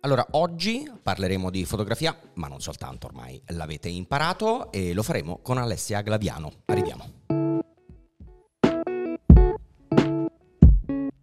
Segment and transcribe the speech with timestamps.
[0.00, 5.58] Allora, oggi parleremo di fotografia, ma non soltanto, ormai l'avete imparato e lo faremo con
[5.58, 6.52] Alessia Glaviano.
[6.66, 7.16] Arriviamo.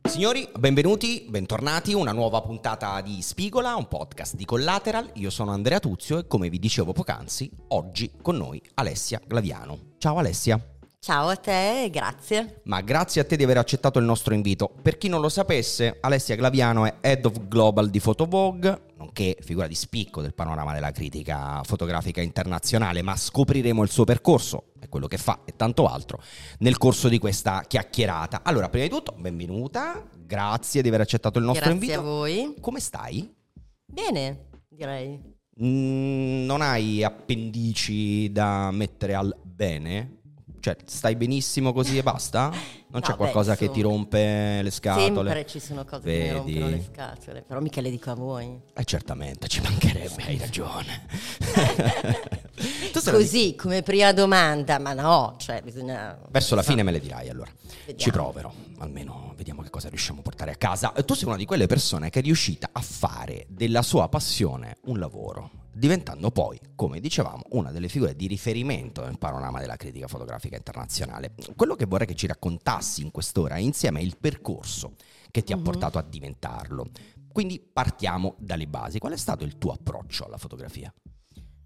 [0.03, 5.09] Signori, benvenuti, bentornati, una nuova puntata di Spigola, un podcast di Collateral.
[5.15, 9.93] Io sono Andrea Tuzio e come vi dicevo poc'anzi, oggi con noi Alessia Glaviano.
[9.97, 10.74] Ciao Alessia.
[11.05, 12.61] Ciao a te, grazie.
[12.63, 14.71] Ma grazie a te di aver accettato il nostro invito.
[14.81, 19.37] Per chi non lo sapesse, Alessia Glaviano è Head of Global di Photo Vogue, nonché
[19.39, 24.89] figura di spicco del panorama della critica fotografica internazionale, ma scopriremo il suo percorso e
[24.89, 26.19] quello che fa e tanto altro
[26.61, 28.41] nel corso di questa chiacchierata.
[28.41, 32.01] Allora, prima di tutto, benvenuta, grazie di aver accettato il nostro grazie invito.
[32.01, 32.55] Grazie a voi.
[32.59, 33.31] Come stai?
[33.85, 35.21] Bene, direi.
[35.61, 40.23] Mm, non hai appendici da mettere al bene?
[40.65, 42.49] Cioè, stai benissimo così e basta?
[42.49, 45.13] Non no, c'è qualcosa beh, che ti rompe le scatole?
[45.13, 46.23] Sempre ci sono cose Vedi?
[46.23, 48.59] che mi rompono le scatole, però mica le dico a voi.
[48.73, 51.05] Eh certamente, ci mancherebbe, hai ragione.
[53.05, 56.17] Così, come prima domanda, ma no, cioè bisogna...
[56.31, 57.51] Verso la fine me le dirai allora.
[57.85, 57.99] Vediamo.
[57.99, 60.89] Ci proverò, almeno vediamo che cosa riusciamo a portare a casa.
[61.05, 64.97] Tu sei una di quelle persone che è riuscita a fare della sua passione un
[64.97, 70.55] lavoro diventando poi, come dicevamo, una delle figure di riferimento nel panorama della critica fotografica
[70.55, 71.33] internazionale.
[71.55, 74.95] Quello che vorrei che ci raccontassi in quest'ora è insieme il percorso
[75.31, 75.57] che ti uh-huh.
[75.57, 75.65] ha mhm.
[75.65, 76.87] portato a diventarlo.
[77.31, 78.99] Quindi partiamo dalle basi.
[78.99, 80.93] Qual è stato il tuo approccio alla fotografia?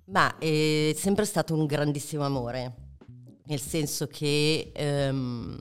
[0.06, 2.98] Ma è sempre stato un grandissimo amore,
[3.46, 5.56] nel senso che um,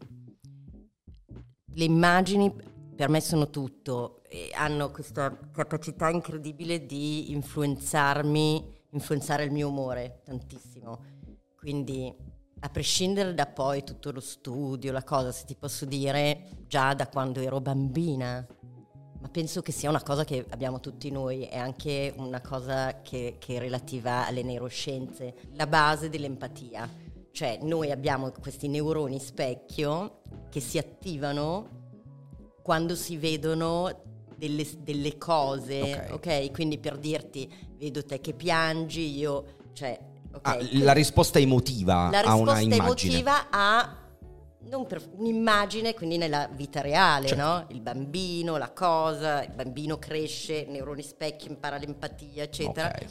[1.75, 2.51] le immagini
[2.97, 4.18] per me sono tutto
[4.55, 11.17] hanno questa capacità incredibile di influenzarmi, influenzare il mio umore tantissimo.
[11.57, 12.15] Quindi
[12.61, 17.09] a prescindere da poi tutto lo studio, la cosa, se ti posso dire, già da
[17.09, 18.47] quando ero bambina,
[19.21, 23.37] ma penso che sia una cosa che abbiamo tutti noi, è anche una cosa che,
[23.39, 26.89] che è relativa alle neuroscienze, la base dell'empatia.
[27.31, 31.77] Cioè noi abbiamo questi neuroni specchio che si attivano
[32.63, 34.08] quando si vedono
[34.39, 36.47] delle, delle cose, okay.
[36.47, 36.53] ok?
[36.53, 39.99] Quindi per dirti, vedo te che piangi, io, cioè,
[40.33, 40.61] okay.
[40.61, 42.77] ah, la risposta emotiva la a una immagine.
[42.77, 43.97] La risposta emotiva a
[45.17, 47.43] un'immagine, quindi nella vita reale, certo.
[47.43, 47.67] no?
[47.71, 52.89] Il bambino, la cosa, il bambino cresce, neuroni specchio, impara l'empatia, eccetera.
[52.89, 53.09] Okay.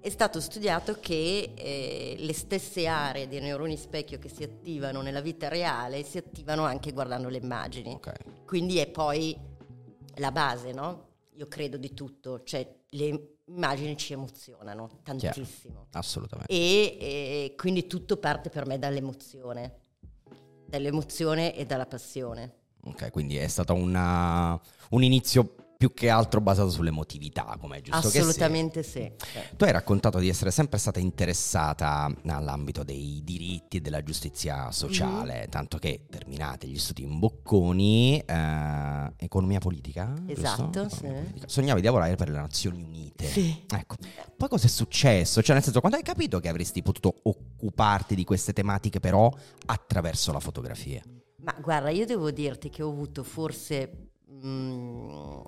[0.00, 5.20] È stato studiato che eh, le stesse aree dei neuroni specchio che si attivano nella
[5.20, 7.94] vita reale si attivano anche guardando le immagini.
[7.94, 8.14] Okay.
[8.46, 9.36] Quindi è poi
[10.18, 11.06] la base, no?
[11.34, 15.72] Io credo di tutto, cioè le immagini ci emozionano tantissimo.
[15.72, 16.52] Chiaro, assolutamente.
[16.52, 19.78] E, e quindi tutto parte per me dall'emozione,
[20.66, 22.54] dall'emozione e dalla passione.
[22.84, 28.08] Ok, quindi è stato una, un inizio più che altro basato sull'emotività, come è giusto
[28.08, 29.12] Assolutamente sì.
[29.56, 35.34] Tu hai raccontato di essere sempre stata interessata all'ambito dei diritti e della giustizia sociale,
[35.34, 35.50] mm-hmm.
[35.50, 40.12] tanto che terminate gli studi in Bocconi, eh, economia politica?
[40.26, 41.06] Esatto, sì.
[41.06, 41.46] politica.
[41.46, 43.26] Sognavi di lavorare per le Nazioni Unite.
[43.28, 43.64] Sì.
[43.72, 43.94] Ecco,
[44.36, 45.40] poi cosa è successo?
[45.42, 49.32] Cioè nel senso, quando hai capito che avresti potuto occuparti di queste tematiche però
[49.66, 51.00] attraverso la fotografia?
[51.36, 54.07] Ma guarda, io devo dirti che ho avuto forse...
[54.30, 55.40] Mm,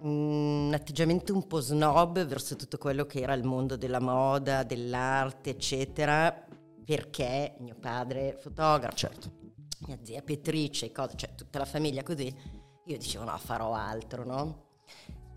[0.00, 5.50] un atteggiamento un po' snob verso tutto quello che era il mondo della moda, dell'arte,
[5.50, 6.46] eccetera,
[6.84, 9.30] perché mio padre è fotografo, certo.
[9.86, 12.34] mia zia Pietrice, cosa, cioè tutta la famiglia così,
[12.86, 14.67] io dicevo no, farò altro, no?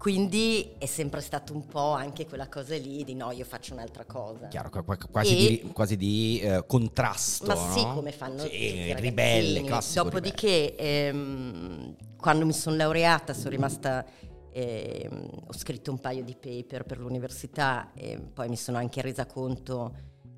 [0.01, 4.03] Quindi è sempre stato un po' anche quella cosa lì di no, io faccio un'altra
[4.03, 4.47] cosa.
[4.47, 4.71] Chiaro,
[5.11, 7.45] quasi e, di, quasi di eh, contrasto.
[7.45, 7.71] Ma no?
[7.71, 14.03] sì, come fanno sì, ribelle, classico Dopodiché, ehm, quando mi sono laureata, sono rimasta.
[14.51, 19.27] Eh, ho scritto un paio di paper per l'università e poi mi sono anche resa
[19.27, 19.95] conto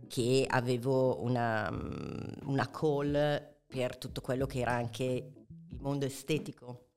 [0.10, 1.70] che avevo una,
[2.44, 3.14] una call
[3.66, 6.88] per tutto quello che era anche il mondo estetico.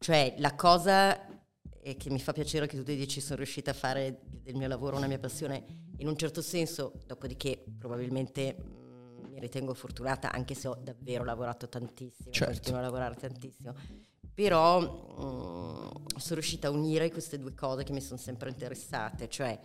[0.00, 1.33] Cioè la cosa
[1.86, 4.68] e che mi fa piacere che tu ti dici sono riuscita a fare del mio
[4.68, 10.32] lavoro una mia passione in un certo senso, dopodiché probabilmente mh, mm, mi ritengo fortunata
[10.32, 12.54] anche se ho davvero lavorato tantissimo, certo.
[12.54, 13.74] continuo a lavorare tantissimo,
[14.32, 19.28] però mh, mm, sono riuscita a unire queste due cose che mi sono sempre interessate,
[19.28, 19.60] cioè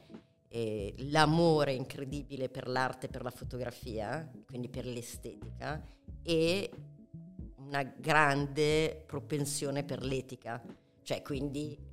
[0.50, 5.82] eh, l'amore incredibile per l'arte e per la fotografia, quindi per l'estetica,
[6.22, 6.70] e
[7.56, 10.62] una grande propensione per l'etica,
[11.02, 11.88] cioè quindi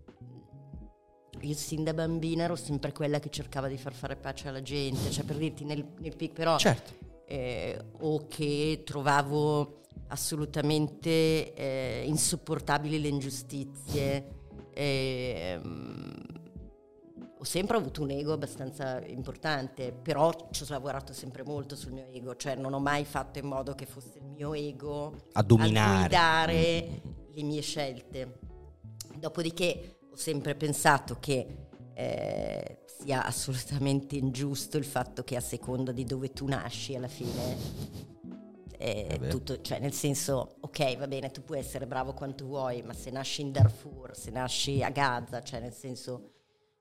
[1.46, 5.10] io sin da bambina ero sempre quella che cercava di far fare pace alla gente,
[5.10, 6.56] cioè per dirti nel, nel però...
[6.58, 7.04] Certo.
[7.28, 14.36] Eh, o che trovavo assolutamente eh, insopportabili le ingiustizie,
[14.78, 16.12] E, um,
[17.38, 22.04] ho sempre avuto un ego abbastanza importante, però ci ho lavorato sempre molto sul mio
[22.12, 25.94] ego, cioè non ho mai fatto in modo che fosse il mio ego a dominare
[25.94, 27.34] a guidare mm.
[27.34, 28.38] le mie scelte.
[29.18, 31.46] Dopodiché ho sempre pensato che
[31.92, 38.14] eh, sia assolutamente ingiusto il fatto che a seconda di dove tu nasci alla fine
[38.78, 42.94] eh, tutto, cioè nel senso, ok, va bene, tu puoi essere bravo quanto vuoi, ma
[42.94, 46.32] se nasci in Darfur, se nasci a Gaza, cioè nel senso,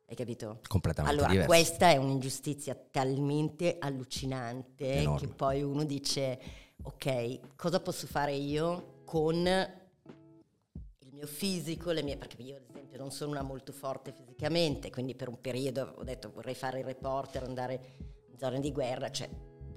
[0.08, 0.62] hai capito?
[0.68, 1.54] Completamente allora, diverso.
[1.54, 5.20] questa è un'ingiustizia talmente allucinante Enorme.
[5.20, 6.40] che poi uno dice,
[6.84, 13.02] ok, cosa posso fare io con il mio fisico, le mie, perché io ad esempio
[13.02, 16.86] non sono una molto forte fisicamente, quindi per un periodo ho detto vorrei fare il
[16.86, 17.82] reporter, andare
[18.30, 19.30] in zone di guerra, cioè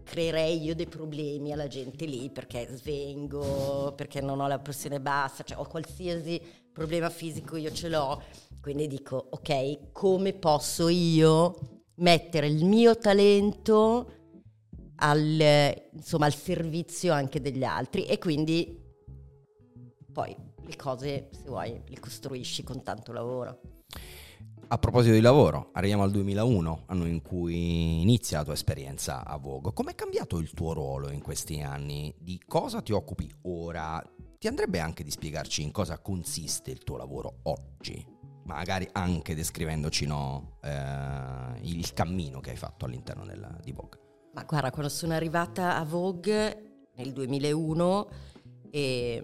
[0.05, 5.43] creerei io dei problemi alla gente lì perché svengo, perché non ho la pressione bassa,
[5.43, 6.41] cioè ho qualsiasi
[6.73, 8.23] problema fisico io ce l'ho,
[8.61, 14.13] quindi dico ok, come posso io mettere il mio talento
[14.97, 18.07] al, insomma, al servizio anche degli altri?
[18.07, 18.87] E quindi
[20.13, 23.61] poi le cose, se vuoi, le costruisci con tanto lavoro.
[24.71, 29.39] A proposito di lavoro, arriviamo al 2001, anno in cui inizia la tua esperienza a
[29.39, 29.73] Vogue.
[29.73, 32.15] Com'è cambiato il tuo ruolo in questi anni?
[32.19, 34.03] Di cosa ti occupi ora?
[34.39, 38.07] Ti andrebbe anche di spiegarci in cosa consiste il tuo lavoro oggi?
[38.45, 43.99] Magari anche descrivendoci no, eh, il cammino che hai fatto all'interno della, di Vogue.
[44.35, 48.09] Ma guarda, quando sono arrivata a Vogue nel 2001,
[48.71, 49.23] eh,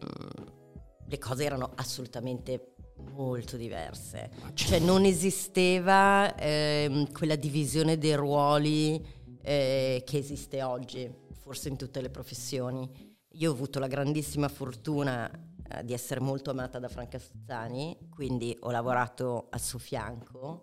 [1.07, 2.75] le cose erano assolutamente
[3.13, 4.31] molto diverse.
[4.55, 9.05] Cioè non esisteva eh, quella divisione dei ruoli
[9.43, 12.89] eh, che esiste oggi, forse in tutte le professioni.
[13.37, 18.57] Io ho avuto la grandissima fortuna eh, di essere molto amata da Franca Stuzzani, quindi
[18.61, 20.63] ho lavorato al suo fianco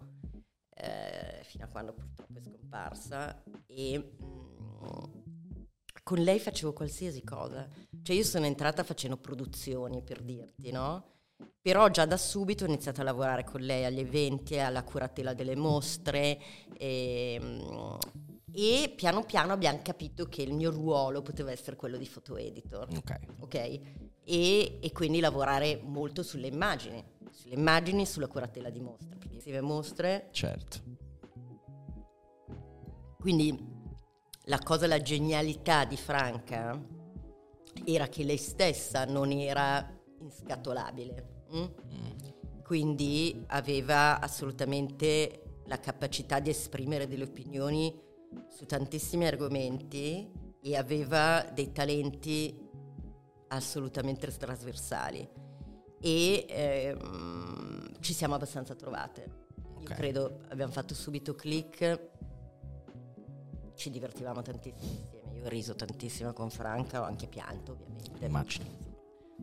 [0.74, 5.21] eh, fino a quando purtroppo è scomparsa e mh, mm,
[6.04, 7.68] con lei facevo qualsiasi cosa.
[8.02, 11.10] Cioè io sono entrata facendo produzioni, per dirti, no?
[11.62, 15.56] Però già da subito ho iniziato a lavorare con lei agli eventi, alla curatela delle
[15.56, 16.40] mostre
[16.78, 17.98] e, ehm,
[18.52, 22.88] e piano piano abbiamo capito che il mio ruolo poteva essere quello di photo editor.
[22.96, 23.20] Ok.
[23.40, 23.82] okay?
[24.24, 29.18] E, e, quindi lavorare molto sulle immagini, sulle immagini e sulla curatela di mostre.
[29.18, 30.28] Perché le mostre...
[30.32, 31.00] Certo.
[33.20, 33.71] Quindi
[34.52, 36.78] la cosa, la genialità di Franca
[37.86, 41.44] era che lei stessa non era inscatolabile.
[41.56, 41.66] Mm?
[42.62, 47.98] Quindi aveva assolutamente la capacità di esprimere delle opinioni
[48.50, 50.30] su tantissimi argomenti
[50.62, 52.54] e aveva dei talenti
[53.48, 55.30] assolutamente trasversali
[56.02, 59.46] e ehm, ci siamo abbastanza trovate.
[59.76, 59.84] Okay.
[59.84, 62.10] Io credo abbiamo fatto subito click,
[63.82, 68.26] ci divertivamo tantissimo insieme, io ho riso tantissimo con Franca, ho anche pianto ovviamente.
[68.26, 68.90] Immagino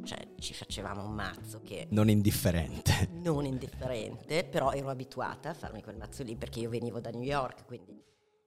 [0.05, 1.89] cioè ci facevamo un mazzo che...
[1.91, 3.09] Non indifferente.
[3.15, 7.23] Non indifferente, però ero abituata a farmi quel mazzo lì perché io venivo da New
[7.23, 8.01] York, quindi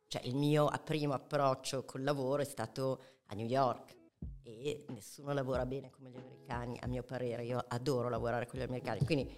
[0.07, 3.97] cioè, il mio primo approccio col lavoro è stato a New York.
[4.43, 8.63] E nessuno lavora bene come gli americani, a mio parere, io adoro lavorare con gli
[8.63, 9.29] americani, quindi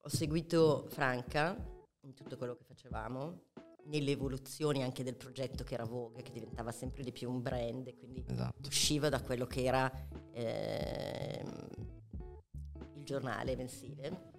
[0.00, 1.54] ho seguito Franca
[2.00, 3.42] in tutto quello che facevamo
[3.86, 7.94] nelle evoluzioni anche del progetto che era Vogue, che diventava sempre di più un brand,
[7.96, 8.68] quindi esatto.
[8.68, 9.90] usciva da quello che era
[10.32, 11.44] eh,
[12.94, 14.34] il giornale mensile.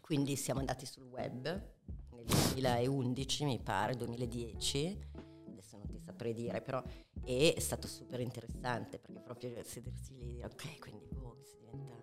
[0.00, 5.08] Quindi siamo andati sul web nel 2011, mi pare, 2010,
[5.48, 6.82] adesso non ti saprei dire, però
[7.22, 11.96] è stato super interessante perché proprio sedersi lì e dire ok, quindi Vogue si diventa,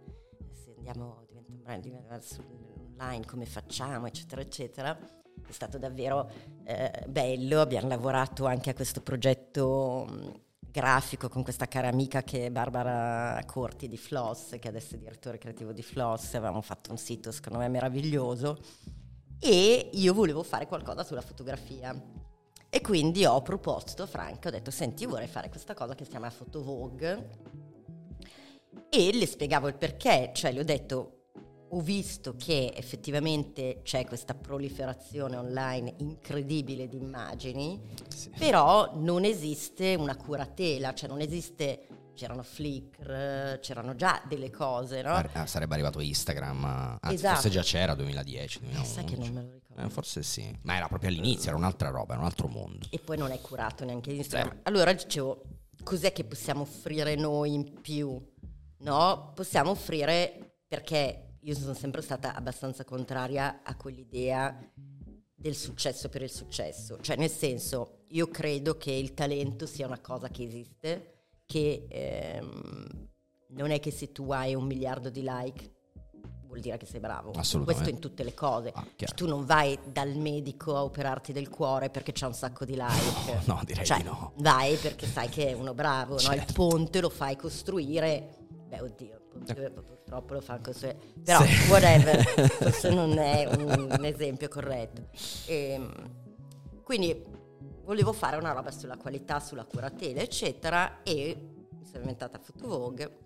[0.51, 5.20] se andiamo, diventa un brand, diventa online, come facciamo, eccetera, eccetera
[5.51, 6.29] è stato davvero
[6.63, 10.29] eh, bello, abbiamo lavorato anche a questo progetto mm,
[10.71, 15.37] grafico con questa cara amica che è Barbara Corti di Floss, che adesso è direttore
[15.37, 18.59] creativo di Floss, avevamo fatto un sito secondo me meraviglioso.
[19.39, 21.93] E io volevo fare qualcosa sulla fotografia.
[22.73, 26.05] E quindi ho proposto a Franca, ho detto senti io vorrei fare questa cosa che
[26.05, 27.29] si chiama Photo Vogue
[28.89, 31.20] e le spiegavo il perché, cioè le ho detto
[31.73, 37.79] ho visto che effettivamente c'è questa proliferazione online incredibile di immagini,
[38.13, 38.29] sì.
[38.37, 45.13] però non esiste una curatela, cioè non esiste c'erano Flickr, c'erano già delle cose, no?
[45.31, 47.33] Ah, sarebbe arrivato Instagram, anzi esatto.
[47.35, 48.93] forse già c'era 2010, 2011.
[48.93, 49.81] Sai che non me lo ricordo.
[49.81, 52.85] Eh, forse sì, ma era proprio all'inizio, era un'altra roba, era un altro mondo.
[52.89, 54.57] E poi non è curato neanche Instagram.
[54.57, 54.59] Eh.
[54.63, 55.41] Allora dicevo,
[55.83, 58.21] cos'è che possiamo offrire noi in più?
[58.79, 59.31] No?
[59.33, 64.55] Possiamo offrire perché io sono sempre stata abbastanza contraria a quell'idea
[65.35, 69.99] del successo per il successo, cioè nel senso io credo che il talento sia una
[69.99, 71.13] cosa che esiste,
[71.45, 73.09] che ehm,
[73.49, 75.71] non è che se tu hai un miliardo di like
[76.45, 77.31] vuol dire che sei bravo.
[77.31, 77.63] Assolutamente.
[77.73, 78.71] Questo in tutte le cose.
[78.75, 82.65] Ah, Cioè, tu non vai dal medico a operarti del cuore perché c'è un sacco
[82.65, 83.39] di like.
[83.45, 84.33] No, no, direi cioè, di no.
[84.37, 86.19] Vai perché sai che è uno bravo, no?
[86.19, 86.53] Il Certo.
[86.53, 88.35] ponte lo fai costruire.
[88.71, 90.97] Beh, oddio, il ponte purtroppo lo fa costruire.
[91.25, 91.69] Però, Sì.
[91.69, 95.09] whatever, forse non è un, esempio corretto.
[95.47, 95.91] Ehm,
[96.81, 97.21] quindi
[97.83, 101.35] volevo fare una roba sulla qualità, sulla curatela, eccetera, e
[101.69, 103.17] mi sono inventata Photo Vogue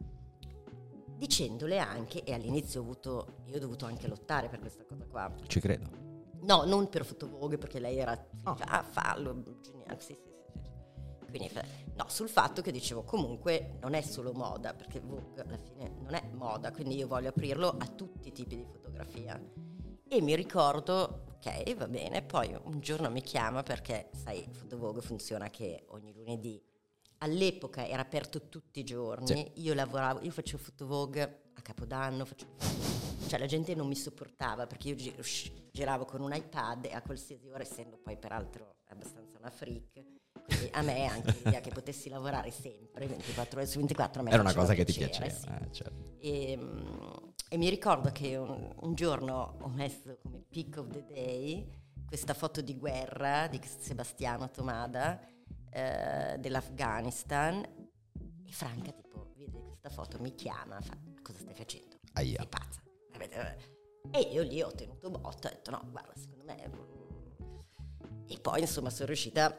[1.15, 5.31] dicendole anche, e all'inizio ho avuto, io ho dovuto anche lottare per questa cosa qua.
[5.45, 5.85] Ci credo.
[6.41, 8.57] No, non per Photo Vogue perché lei era, Oh.
[8.65, 10.31] ah fallo, geniale, sì, sì,
[10.63, 11.29] sì.
[11.29, 11.51] Quindi,
[11.95, 16.13] no, sul fatto che dicevo comunque non è solo moda, perché Vogue alla fine non
[16.13, 19.41] è moda, quindi io voglio aprirlo a tutti i tipi di fotografia.
[20.07, 25.01] E mi ricordo, ok, va bene, poi un giorno mi chiama perché, sai, Photo Vogue
[25.01, 26.61] funziona che ogni lunedì,
[27.19, 29.51] all'epoca era aperto tutti i giorni, Sì.
[29.55, 32.53] io lavoravo, io facevo Photo Vogue a Capodanno, facevo
[33.27, 35.13] cioè la gente non mi sopportava perché io
[35.71, 40.03] giravo con un iPad e a qualsiasi ora, essendo poi peraltro abbastanza una freak,
[40.45, 44.31] quindi a me anche l'idea che potessi lavorare sempre 24 ore su 24 a me
[44.31, 45.29] Era una cosa che ti piaceva.
[45.29, 45.47] sì.
[45.47, 46.15] eh, certo.
[46.19, 47.13] E, mm,
[47.49, 51.67] e mi ricordo che un, un giorno ho messo come peak of the day
[52.07, 55.19] questa foto di guerra di Sebastiano Tomada
[55.71, 57.61] eh, dell'Afghanistan
[58.45, 61.97] e Franca tipo vede questa foto, mi chiama, fa cosa stai facendo?
[62.13, 62.37] Aia.
[62.37, 62.83] Sei pazza.
[64.11, 66.69] E io lì ho tenuto botta, ho detto no, guarda, secondo me...
[66.69, 68.27] mm".
[68.27, 69.55] E poi insomma sono riuscita,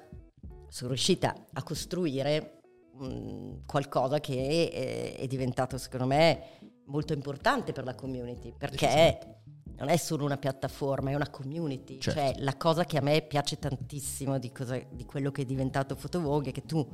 [0.69, 2.61] sono riuscita a costruire
[3.03, 9.41] mm, qualcosa che eh, è diventato secondo me molto importante per la community, perché
[9.77, 11.99] non è solo una piattaforma, è una community.
[11.99, 12.19] Certo.
[12.19, 15.95] Cioè la cosa che a me piace tantissimo di, cosa- di quello che è diventato
[15.95, 16.87] Photovogue è che tu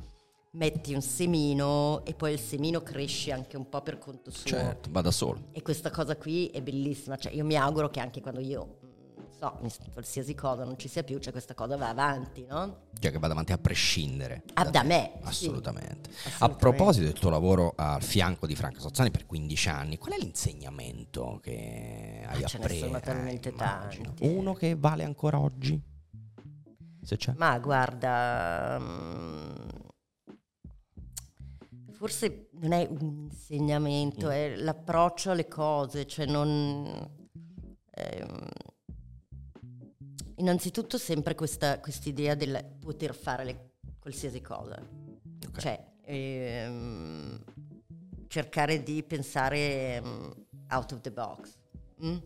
[0.51, 4.45] metti un semino e poi il semino cresce anche un po' per conto suo.
[4.45, 5.47] Certo, va da solo.
[5.51, 8.79] E questa cosa qui è bellissima, cioè io mi auguro che anche quando io,
[9.49, 12.87] so, qualsiasi cosa non ci sia più, cioè questa cosa va avanti, no?
[12.99, 14.43] Cioè che vada avanti a prescindere.
[14.53, 14.87] Ah, da te.
[14.87, 15.27] me, sì.
[15.27, 16.09] Assolutamente.
[16.09, 16.57] A Assolutamente.
[16.57, 21.39] proposito del tuo lavoro al fianco di Franca Sozzani per 15 anni, qual è l'insegnamento
[21.41, 22.85] che hai Ah, ce ne appreso?
[22.85, 24.03] sono talmente immagino.
[24.13, 24.27] tanti.
[24.27, 25.81] Uno che vale ancora oggi?
[27.01, 27.33] Se c'è.
[27.35, 29.55] Ma guarda, mm,
[31.91, 34.31] forse non è un insegnamento, Mm.
[34.31, 37.09] è l'approccio alle cose, cioè non...
[37.95, 38.47] ehm,
[40.37, 44.77] innanzitutto sempre questa idea del poter fare le- qualsiasi cosa.
[45.47, 45.59] Ok.
[45.59, 47.43] Cioè, ehm,
[48.27, 50.31] cercare di pensare mm,
[50.69, 51.57] out of the box.
[52.03, 52.17] mm?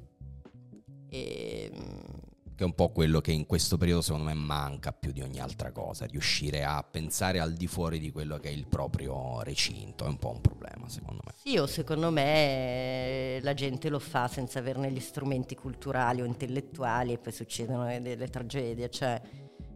[1.10, 2.17] Ehm,
[2.58, 5.40] Che è un po' quello che in questo periodo secondo me manca più di ogni
[5.40, 10.06] altra cosa, riuscire a pensare al di fuori di quello che è il proprio recinto,
[10.06, 11.34] è un po' un problema secondo me.
[11.36, 17.14] Sì, o secondo me la gente lo fa senza averne gli strumenti culturali o intellettuali
[17.14, 18.90] e poi succedono delle tragedie.
[18.90, 19.22] Cioè,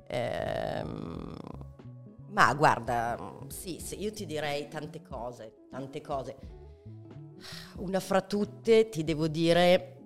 [0.08, 1.36] ehm,
[2.30, 6.36] ma guarda, sì, io ti direi tante cose, tante cose.
[7.76, 9.98] Una fra tutte ti devo dire...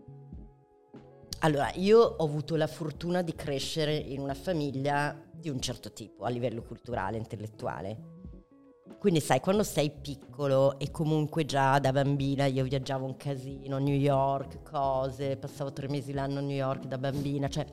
[1.39, 6.23] Allora, io ho avuto la fortuna di crescere in una famiglia di un certo tipo
[6.23, 8.13] a livello culturale, intellettuale.
[8.97, 13.93] Quindi sai, quando sei piccolo e comunque già da bambina io viaggiavo un casino, New
[13.93, 17.67] York, cose, passavo tre mesi l'anno a New York da bambina, cioè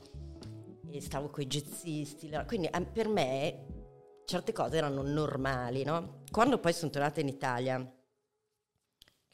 [1.00, 3.66] stavo con i jazzisti, quindi eh, per me
[4.26, 6.20] certe cose erano normali, no?
[6.30, 7.78] Quando poi sono tornata in Italia,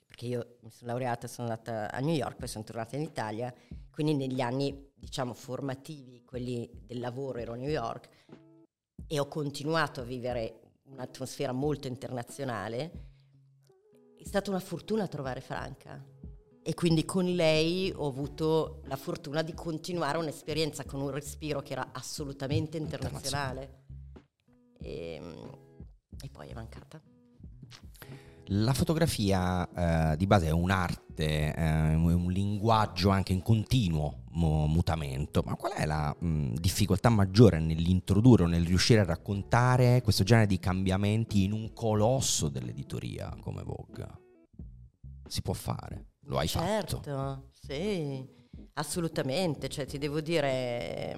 [0.07, 3.53] perché io mi sono laureata, sono andata a New York, poi sono tornata in Italia,
[3.99, 8.09] quindi negli anni diciamo formativi, quelli del lavoro ero a New York
[9.09, 12.93] e ho continuato a vivere un'atmosfera molto internazionale,
[14.17, 16.01] è stata una fortuna trovare Franca.
[16.63, 21.73] E quindi con lei ho avuto la fortuna di continuare un'esperienza con un respiro che
[21.73, 23.87] era assolutamente internazionale.
[24.79, 25.21] E,
[26.23, 27.03] e poi è mancata.
[28.51, 35.43] La fotografia eh, di base è un'arte, eh, è un linguaggio anche in continuo mutamento,
[35.45, 40.47] ma qual è la mh, difficoltà maggiore nell'introdurre o nel riuscire a raccontare questo genere
[40.47, 44.07] di cambiamenti in un colosso dell'editoria come Vogue?
[45.27, 47.51] Si può fare, lo hai certo, fatto.
[47.53, 48.27] sì,
[48.75, 49.69] assolutamente.
[49.69, 51.17] Cioè, ti devo dire,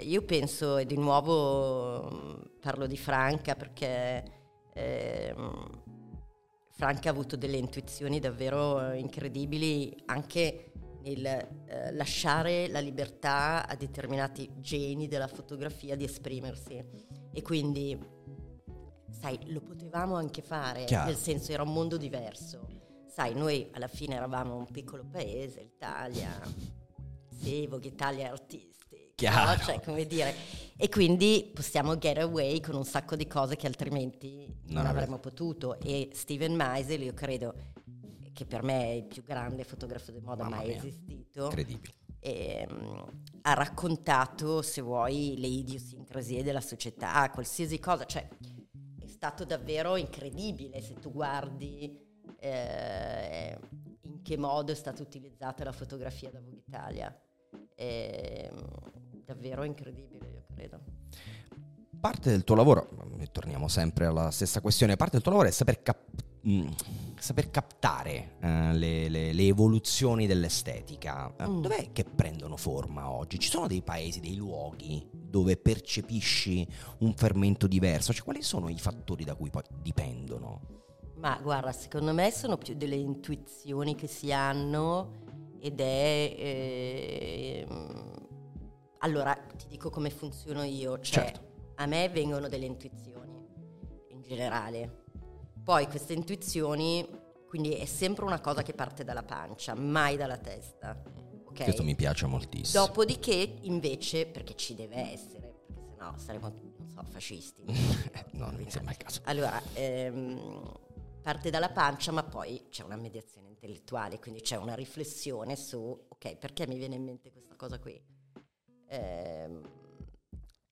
[0.00, 4.24] io penso, e di nuovo mm, parlo di Franca perché
[4.74, 5.86] ehm,
[6.78, 10.70] Franca ha avuto delle intuizioni davvero eh, incredibili anche
[11.00, 16.80] nel eh, lasciare la libertà a determinati geni della fotografia di esprimersi
[17.32, 17.98] e quindi
[19.10, 21.06] sai lo potevamo anche fare Chiaro.
[21.06, 22.68] nel senso era un mondo diverso
[23.08, 26.30] sai noi alla fine eravamo un piccolo paese l'Italia
[27.28, 28.77] Sevo, Italia artistica
[29.18, 29.50] Chiaro.
[29.50, 29.58] no?
[29.64, 30.32] cioè come dire
[30.76, 35.18] e quindi possiamo get away con un sacco di cose che altrimenti non, Non avremmo
[35.18, 37.52] potuto e Steven Meisel io credo
[38.32, 40.76] che per me è il più grande fotografo di moda Mamma mai mia.
[40.76, 41.94] esistito Incredibile.
[42.20, 48.28] ehm, ha raccontato, se vuoi, le idiosincrasie della società, qualsiasi cosa, cioè
[49.00, 51.98] è stato davvero incredibile se tu guardi
[52.38, 53.58] eh,
[54.02, 57.20] in che modo è stata utilizzata la fotografia da Vogue Italia.
[57.74, 58.96] Ehm,
[59.28, 60.80] davvero incredibile, io credo.
[62.00, 65.52] Parte del tuo lavoro, e torniamo sempre alla stessa questione, parte del tuo lavoro è
[65.52, 66.66] saper, cap- mm,
[67.18, 71.34] saper captare eh, le, le- le evoluzioni dell'estetica.
[71.36, 71.60] Eh, Mm.
[71.60, 73.38] Dov'è che prendono forma oggi?
[73.38, 76.66] Ci sono dei paesi, dei luoghi dove percepisci
[77.00, 78.14] un fermento diverso?
[78.14, 80.60] Cioè, quali sono i fattori da cui poi dipendono?
[81.16, 85.26] Ma guarda, secondo me sono più delle intuizioni che si hanno
[85.60, 87.64] ed è...
[87.68, 88.17] ehm,
[88.98, 91.40] allora, ti dico come funziono io, cioè Certo.
[91.76, 93.46] a me vengono delle intuizioni
[94.08, 95.04] in generale.
[95.62, 97.06] Poi queste intuizioni,
[97.46, 101.00] quindi è sempre una cosa che parte dalla pancia, mai dalla testa.
[101.44, 101.62] ok?
[101.64, 102.86] Questo mi piace moltissimo.
[102.86, 107.62] Dopodiché, invece, perché ci deve essere, perché sennò saremo, non so, fascisti.
[108.32, 109.20] no, non mi sembra il caso.
[109.24, 110.72] Allora, ehm,
[111.22, 115.78] parte dalla pancia, ma poi c'è una mediazione intellettuale, quindi c'è una riflessione su,
[116.08, 118.00] ok, perché mi viene in mente questa cosa qui?
[118.88, 119.60] Ehm,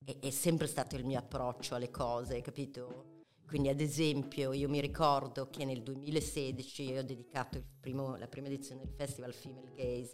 [0.04, 3.14] è, è sempre stato il mio approccio alle cose, capito?
[3.46, 8.82] Quindi, ad esempio, io mi ricordo che nel 2016 ho dedicato primo- la prima edizione
[8.82, 10.12] del festival Female Gaze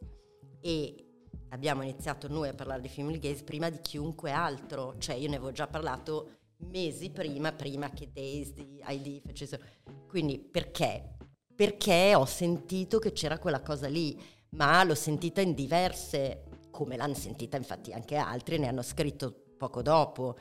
[0.61, 1.07] e
[1.49, 5.37] abbiamo iniziato noi a parlare di Female Gaze prima di chiunque altro, cioè io ne
[5.37, 9.65] avevo già parlato mesi prima, prima che Days di ID facessero.
[10.07, 11.17] Quindi perché?
[11.55, 17.15] Perché ho sentito che c'era quella cosa lì, ma l'ho sentita in diverse, come l'hanno
[17.15, 20.37] sentita infatti anche altri, ne hanno scritto poco dopo.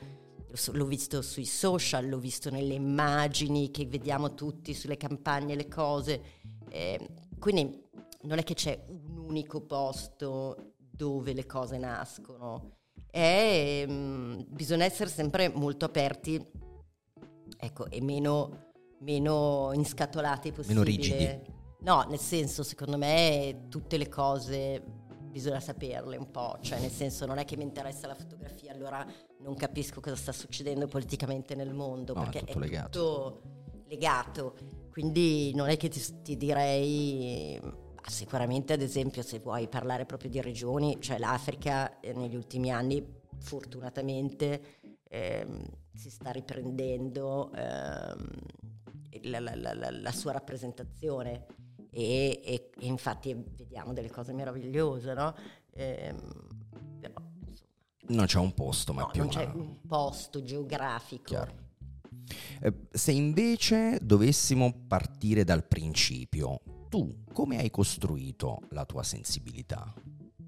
[0.72, 6.20] L'ho visto sui social, l'ho visto nelle immagini che vediamo tutti sulle campagne, le cose.
[6.68, 7.80] Eh, quindi
[8.22, 12.78] non è che c'è un unico posto dove le cose nascono.
[13.08, 16.44] È, mm, bisogna essere sempre molto aperti
[17.58, 20.84] ecco, e meno, meno inscatolati possibile.
[20.84, 21.40] rigidi.
[21.80, 25.01] No, nel senso, secondo me tutte le cose
[25.32, 29.04] bisogna saperle un po', cioè nel senso non è che mi interessa la fotografia, allora
[29.40, 32.88] non capisco cosa sta succedendo politicamente nel mondo, No, è perché tutto legato.
[32.90, 33.42] tutto
[33.88, 34.54] legato.
[34.90, 40.28] Quindi non è che ti, ti direi, ma sicuramente ad esempio se vuoi parlare proprio
[40.30, 43.02] di regioni, cioè l'Africa eh, negli ultimi anni
[43.38, 45.64] fortunatamente ehm,
[45.94, 48.28] si sta riprendendo ehm,
[49.22, 51.46] la- la- la- la sua rappresentazione
[51.92, 55.34] e, e- e infatti vediamo delle cose meravigliose, no?
[55.74, 56.18] Ehm,
[57.00, 57.14] però,
[58.08, 61.24] Non c'è un posto, ma no, più non c'è un posto geografico.
[61.24, 61.60] Chiaro.
[62.60, 69.92] Eh, Se invece dovessimo partire dal principio, tu come hai costruito la tua sensibilità?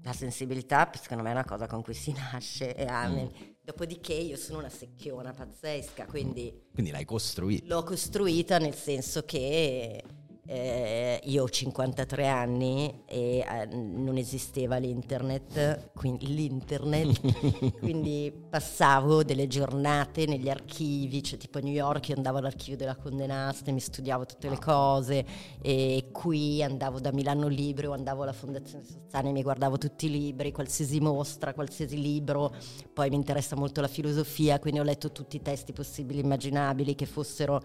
[0.03, 2.75] La sensibilità, secondo me, è una cosa con cui si nasce.
[2.75, 3.27] E Mm.
[3.65, 7.65] Dopodiché io sono una secchiona pazzesca, quindi Quindi l'hai costruita.
[7.65, 10.03] l'ho costruita nel senso che
[10.45, 19.47] eh, io ho 53 anni e eh, non esisteva l'internet, quindi, l'internet, quindi passavo delle
[19.47, 24.25] giornate negli archivi, cioè tipo a New York io andavo all'archivio della Condenaste, mi studiavo
[24.25, 25.25] tutte le cose
[25.61, 30.51] e qui andavo da Milano Libro, andavo alla Fondazione Sozzani, mi guardavo tutti i libri,
[30.51, 32.53] qualsiasi mostra, qualsiasi libro,
[32.93, 36.95] poi mi interessa molto la filosofia, quindi ho letto tutti i testi possibili e immaginabili
[36.95, 37.61] che fossero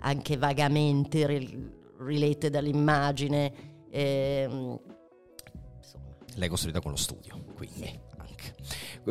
[0.00, 1.26] anche vagamente
[1.98, 3.72] related all'immagine.
[3.90, 4.78] ehm,
[5.78, 8.54] insomma, L'hai costruita con lo studio, quindi anche.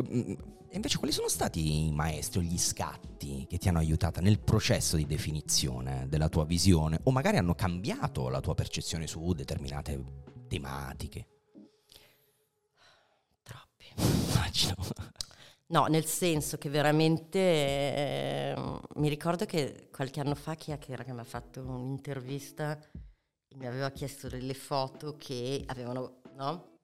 [0.00, 0.32] Mm,
[0.68, 4.40] E invece quali sono stati i maestri o gli scatti che ti hanno aiutata nel
[4.40, 10.02] processo di definizione della tua visione o magari hanno cambiato la tua percezione su determinate
[10.48, 11.26] tematiche?
[13.44, 13.86] troppi.
[14.32, 14.74] Immagino.
[15.66, 18.54] No, nel senso che veramente eh,
[18.96, 22.78] mi ricordo che qualche anno fa chi era che mi ha fatto un'intervista
[23.48, 26.80] e mi aveva chiesto delle foto che avevano, no?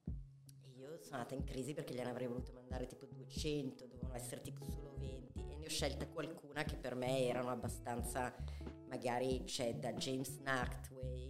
[0.63, 4.41] E io sono andata in crisi perché gliene avrei voluto mandare tipo 200, dovevano essere
[4.41, 8.33] tipo solo 20 e ne ho scelta qualcuna che per me erano abbastanza
[8.87, 11.27] magari c'è da James Nachtway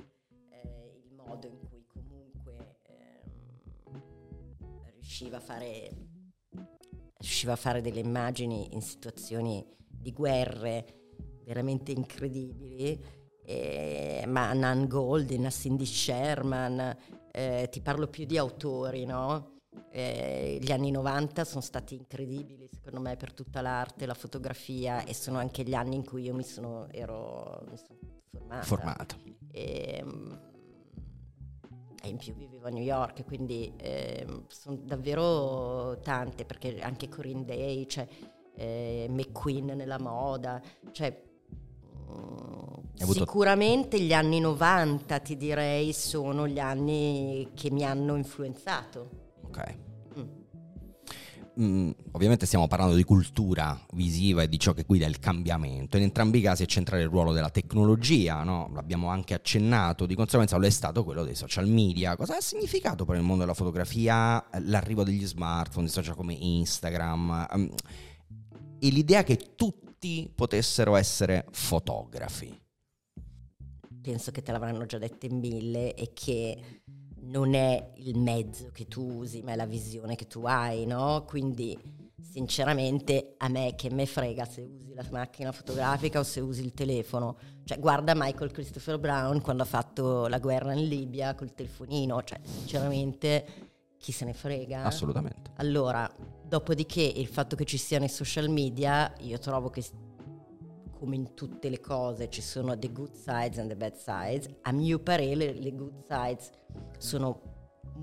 [0.50, 4.02] eh, il modo in cui comunque ehm,
[4.94, 6.11] riusciva a fare
[7.22, 10.86] riusciva a fare delle immagini in situazioni di guerre
[11.46, 13.00] veramente incredibili,
[13.46, 16.98] eh, ma a Nan Goldin, Cindy Sherman,
[17.32, 19.60] eh, ti parlo più di autori, no?
[19.92, 25.14] Eh, gli anni 90 sono stati incredibili secondo me per tutta l'arte, la fotografia e
[25.14, 28.00] sono anche gli anni in cui io mi sono, ero, mi sono
[28.32, 28.66] formata.
[28.66, 29.16] Formata.
[29.52, 30.51] E, ehm,
[32.02, 37.46] e, in più vivevo a New York, quindi eh, sono davvero tante, perché anche Corinne
[37.46, 38.08] Day, cioè,
[38.56, 40.62] eh, McQueen nella moda,
[40.92, 41.30] cioè.
[42.94, 49.10] Sicuramente gli anni 90, ti direi, sono gli anni che mi hanno influenzato.
[49.44, 49.91] Ok.
[51.60, 51.88] Mm.
[51.88, 55.98] Mm, ovviamente stiamo parlando di cultura visiva e di ciò che guida il cambiamento.
[55.98, 58.70] In entrambi i casi è centrale il ruolo della tecnologia, no?
[58.74, 62.16] l'abbiamo anche accennato, di conseguenza lo è stato quello dei social media.
[62.16, 67.48] Cosa ha significato per il mondo della fotografia l'arrivo degli smartphone, di social come Instagram?
[67.52, 67.70] Um,
[68.80, 72.60] e l'idea che tutti potessero essere fotografi.
[74.02, 76.81] Penso che te l'avranno già detto in mille e che
[77.22, 81.24] non è il mezzo che tu usi, ma è la visione che tu hai, no?
[81.28, 81.78] Quindi
[82.22, 86.74] sinceramente a me che me frega se usi la macchina fotografica o se usi il
[86.74, 87.38] telefono.
[87.64, 92.40] Cioè guarda Michael Christopher Brown quando ha fatto la guerra in Libia col telefonino, cioè
[92.44, 94.84] sinceramente chi se ne frega?
[94.84, 95.52] Assolutamente.
[95.58, 96.10] Allora,
[96.44, 99.84] dopodiché il fatto che ci siano i social media, io trovo che
[101.02, 104.72] come in tutte le cose ci sono the good sides and the bad sides, a
[104.72, 106.52] mio parere le good sides
[107.00, 107.42] sono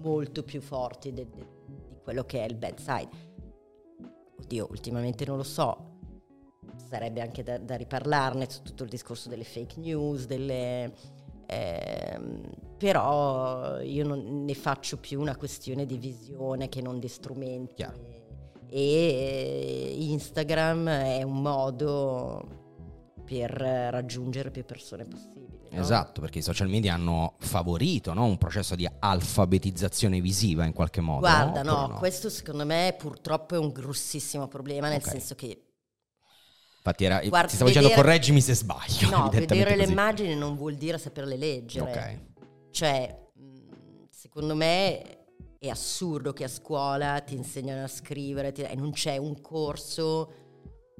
[0.03, 3.09] molto più forti de, de, di quello che è il bad side.
[4.41, 6.01] Oddio, ultimamente non lo so,
[6.89, 10.93] sarebbe anche da, da riparlarne su tutto il discorso delle fake news, delle
[11.47, 12.21] eh,
[12.79, 17.75] però io non ne faccio più una questione di visione che non di strumenti.
[17.75, 18.17] Chiaro.
[18.67, 22.67] E Instagram è un modo
[23.29, 25.69] per raggiungere più persone possibili.
[25.71, 25.81] No?
[25.83, 28.25] Esatto, perché i social media hanno favorito no?
[28.25, 31.21] un processo di alfabetizzazione visiva in qualche modo.
[31.21, 35.11] Guarda, no, no, questo secondo me purtroppo è un grossissimo problema, nel okay.
[35.11, 35.65] senso che
[36.79, 39.11] Infatti era, Guarda, ti stavo vedere, dicendo correggimi se sbaglio.
[39.11, 39.77] No, vedere così.
[39.77, 41.91] le immagini non vuol dire saperle leggere.
[41.91, 42.21] Ok.
[42.71, 43.29] Cioè,
[44.09, 45.27] secondo me
[45.59, 50.33] è assurdo che a scuola ti insegnano a scrivere ti, e non c'è un corso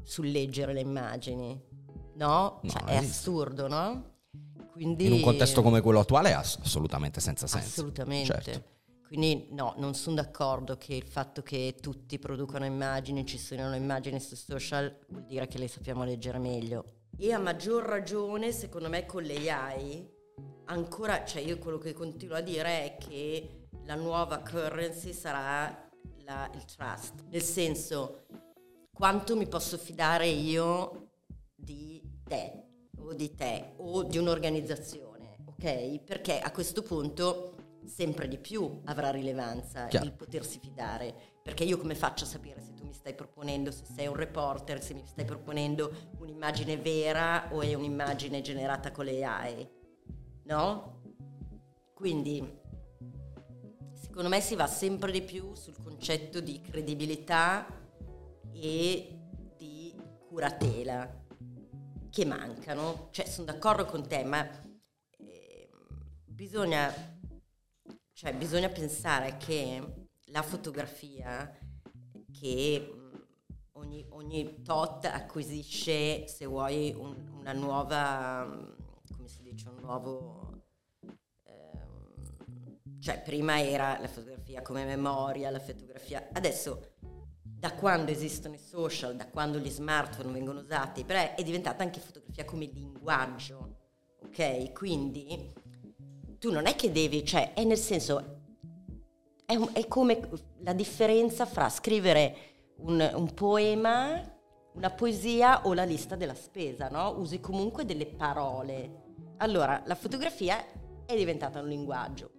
[0.03, 1.68] sul leggere le immagini.
[2.19, 2.61] No?
[2.63, 4.17] no cioè, è assurdo, no?
[4.73, 7.69] Quindi, In un contesto come quello attuale è assolutamente senza senso.
[7.69, 8.41] Assolutamente.
[8.43, 8.77] Certo.
[9.07, 14.21] Quindi no, non sono d'accordo che il fatto che tutti producano immagini, ci siano immagini
[14.21, 16.85] su social, vuol dire che le sappiamo leggere meglio.
[17.17, 20.09] E a maggior ragione, secondo me, con le AI,
[20.67, 25.89] ancora, cioè io quello che continuo a dire è che la nuova currency sarà
[26.25, 27.25] la, il trust.
[27.31, 28.27] Nel senso,
[28.93, 31.09] quanto mi posso fidare io
[31.55, 31.98] di
[32.29, 32.67] te
[33.01, 36.01] o di te o di un'organizzazione, ok?
[36.01, 37.55] Perché a questo punto
[37.87, 40.07] sempre di più avrà rilevanza Chiaro.
[40.07, 43.85] il potersi fidare, perché io come faccio a sapere se tu mi stai proponendo, se
[43.85, 49.25] sei un reporter, se mi stai proponendo un'immagine vera o è un'immagine generata con le
[49.25, 49.69] AI,
[50.45, 51.01] no?
[51.95, 52.57] Quindi
[53.95, 57.67] secondo me si va sempre di più sul concetto di credibilità
[58.53, 59.19] e
[59.57, 59.95] di
[60.29, 61.18] curatela
[62.19, 64.45] che mancano, cioè sono d'accordo con te, ma
[65.19, 65.71] eh,
[66.25, 66.93] bisogna
[68.13, 71.57] cioè bisogna pensare che la fotografia
[72.33, 72.93] che
[73.75, 78.75] ogni, ogni tot acquisisce, se vuoi, un, una nuova,
[79.15, 80.63] come si dice, un nuovo...
[81.45, 86.31] Ehm, cioè prima era la fotografia come memoria, la fotografia...
[86.33, 86.88] Adesso
[87.59, 91.99] da quando esistono i social, da quando gli smartphone vengono usati, però è diventata anche
[91.99, 93.79] fotografia come linguaggio,
[94.23, 94.73] ok?
[94.73, 95.53] Quindi
[96.39, 98.43] tu non è che devi, cioè, è nel senso,
[99.45, 102.37] è, un, è come la differenza fra scrivere
[102.77, 104.23] un, un, poema,
[104.75, 107.19] una poesia o la lista della spesa, no?
[107.19, 109.07] Usi comunque delle parole.
[109.39, 110.65] Allora, la fotografia
[111.05, 112.31] è diventata un linguaggio.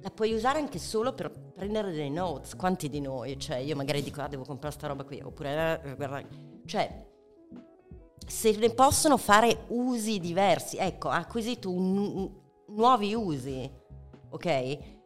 [0.00, 2.56] La puoi usare anche solo per prendere delle notes.
[2.56, 3.38] Quanti di noi?
[3.38, 6.22] Cioè, io magari dico, ah, devo comprare sta roba qui, oppure, eh, guarda,
[6.64, 7.06] cioè,
[8.26, 10.78] se ne possono fare usi diversi.
[10.78, 12.30] Ecco, ha acquisito un, un
[12.68, 13.70] nuovi usi,
[14.30, 14.46] ok?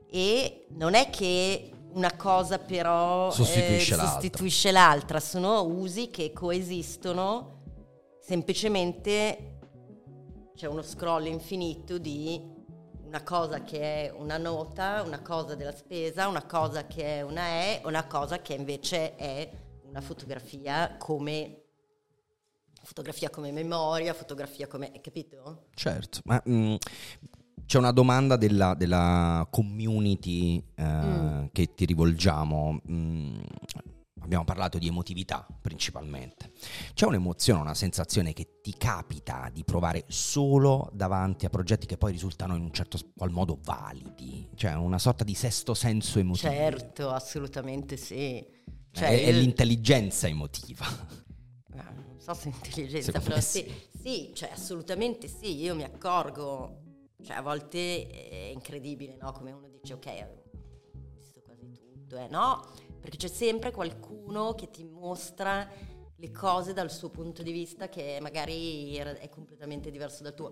[0.09, 4.12] E non è che una cosa però sostituisce, eh, l'altra.
[4.12, 7.62] sostituisce l'altra, sono usi che coesistono
[8.21, 9.59] semplicemente
[10.55, 12.40] c'è uno scroll infinito di
[13.14, 17.46] una cosa che è una nota, una cosa della spesa, una cosa che è una
[17.46, 19.48] E, una cosa che invece è
[19.85, 21.61] una fotografia come
[22.83, 25.00] fotografia come memoria, fotografia come...
[25.00, 25.66] capito?
[25.74, 26.74] Certo, ma mh, mm,
[27.64, 31.44] c'è una domanda della, della community eh, mm.
[31.53, 32.81] che ti rivolgiamo.
[32.90, 33.42] Mm,
[34.25, 36.53] abbiamo parlato di emotività principalmente.
[36.95, 42.13] C'è un'emozione, una sensazione che ti capita di provare solo davanti a progetti che poi
[42.13, 46.53] risultano in un certo qual modo validi, cioè una sorta di sesto senso emotivo.
[46.53, 48.45] Certo, assolutamente sì.
[48.91, 49.21] Cioè, è, il...
[49.27, 50.87] è l'intelligenza emotiva.
[51.75, 53.61] Non so se intelligenza, Secondo però sì.
[53.61, 56.81] sì, sì, cioè assolutamente sì, io mi accorgo,
[57.23, 59.33] cioè a volte è incredibile, no?
[59.33, 62.67] Come uno dice, ok, ho visto quasi tutto, eh, no?
[63.05, 65.69] Perché c'è sempre qualcuno che ti mostra
[66.17, 70.51] le cose dal suo punto di vista che magari è completamente diverso dal tuo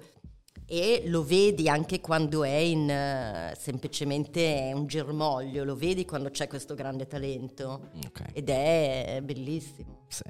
[0.66, 6.46] e lo vedi anche quando è in uh, semplicemente un germoglio, lo vedi quando c'è
[6.46, 8.28] questo grande talento okay.
[8.34, 10.04] ed è bellissimo.
[10.08, 10.22] Sì.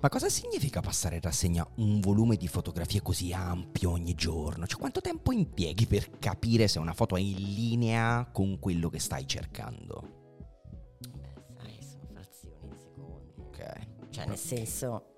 [0.00, 4.64] Ma cosa significa passare in rassegna un volume di fotografie così ampio ogni giorno?
[4.64, 9.00] Cioè quanto tempo impieghi per capire se una foto è in linea con quello che
[9.00, 10.17] stai cercando?
[14.10, 15.14] Cioè, nel senso,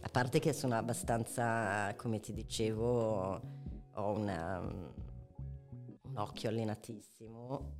[0.00, 3.40] a parte che sono abbastanza, come ti dicevo,
[3.94, 7.76] ho una, un occhio allenatissimo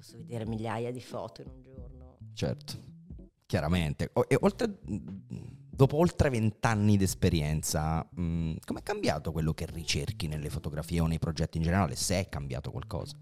[0.00, 2.16] posso vedere migliaia di foto in un giorno.
[2.32, 2.72] Certo,
[3.44, 4.10] chiaramente.
[4.28, 11.00] E oltre, dopo oltre vent'anni di esperienza, come è cambiato quello che ricerchi nelle fotografie
[11.00, 11.96] o nei progetti in generale?
[11.96, 13.14] Se è cambiato qualcosa?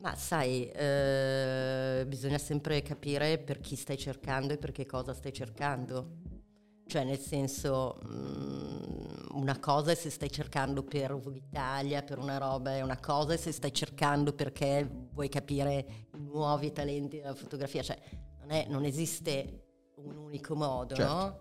[0.00, 5.32] Ma sai, eh, bisogna sempre capire per chi stai cercando e per che cosa stai
[5.32, 6.16] cercando.
[6.86, 8.90] Cioè, nel senso, mh, mm,
[9.32, 13.36] una cosa è se stai cercando per Italia, per una roba, è una cosa è
[13.36, 17.82] se stai cercando perché vuoi capire i nuovi talenti della fotografia.
[17.82, 17.98] Cioè,
[18.38, 19.64] non, è, non esiste
[19.96, 21.12] un unico modo, certo.
[21.12, 21.38] no?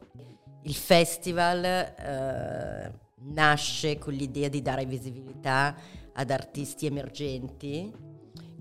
[0.64, 5.78] Il festival eh, nasce con l'idea di dare visibilità
[6.12, 8.08] ad artisti emergenti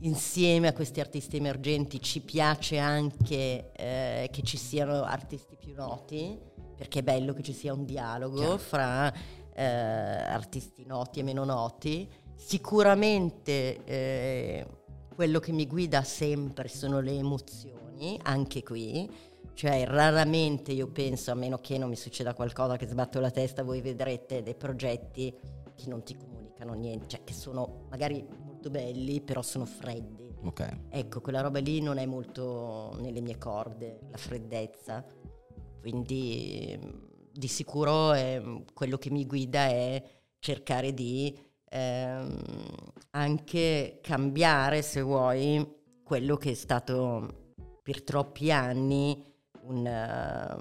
[0.00, 6.38] insieme a questi artisti emergenti ci piace anche eh, che ci siano artisti più noti,
[6.76, 8.58] perché è bello che ci sia un dialogo Chiaro.
[8.58, 9.12] fra
[9.54, 12.08] eh, artisti noti e meno noti.
[12.36, 14.66] Sicuramente eh,
[15.14, 19.10] quello che mi guida sempre sono le emozioni, anche qui.
[19.54, 23.64] Cioè, raramente io penso, a meno che non mi succeda qualcosa che sbatto la testa,
[23.64, 25.34] voi vedrete dei progetti
[25.74, 28.24] che non ti comunicano niente, cioè che sono magari
[28.58, 30.34] molto belli, però sono freddi.
[30.42, 30.86] Okay.
[30.90, 35.04] Ecco, quella roba lì non è molto nelle mie corde, la freddezza.
[35.80, 36.76] Quindi
[37.32, 40.02] di sicuro eh, quello che mi guida è
[40.40, 41.36] cercare di
[41.70, 42.42] ehm,
[43.10, 49.24] anche cambiare, se vuoi, quello che è stato per troppi anni
[49.62, 50.56] una,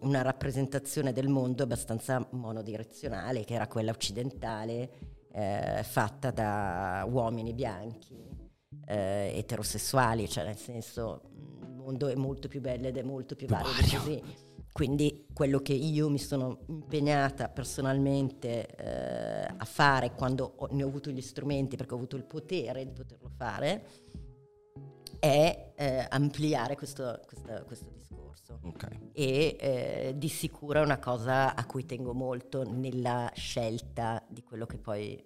[0.00, 8.16] una rappresentazione del mondo abbastanza monodirezionale, che era quella occidentale eh, fatta da uomini bianchi,
[8.86, 11.20] eh, eterosessuali, cioè nel senso
[11.60, 14.22] il mondo è molto più bello ed è molto più vario di così.
[14.72, 20.88] Quindi quello che io mi sono impegnata personalmente eh, a fare quando ho, ne ho
[20.88, 23.86] avuto gli strumenti, perché ho avuto il potere di poterlo fare,
[25.18, 28.60] è eh, ampliare questo, questo, questo discorso corso.
[28.62, 29.10] Okay.
[29.12, 34.66] E eh, di sicuro è una cosa a cui tengo molto nella scelta di quello
[34.66, 35.22] che poi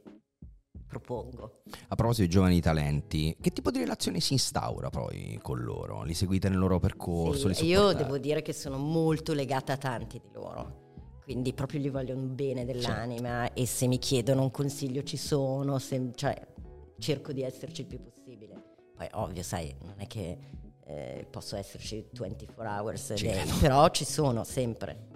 [0.87, 1.62] propongo.
[1.88, 6.03] A proposito di giovani talenti, che tipo di relazione si instaura poi con loro?
[6.03, 7.53] Li seguite nel loro percorso?
[7.53, 10.88] Sì, io devo dire che sono molto legata a tanti di loro.
[11.22, 13.61] Quindi proprio gli voglio un bene dell'anima certo.
[13.61, 16.44] e se mi chiedono un consiglio ci sono, se, cioè
[16.98, 18.19] cerco di esserci il più possibile.
[19.01, 20.37] Poi ovvio, sai, non è che
[20.85, 25.09] eh, posso esserci 24 hours a day, però ci sono sempre.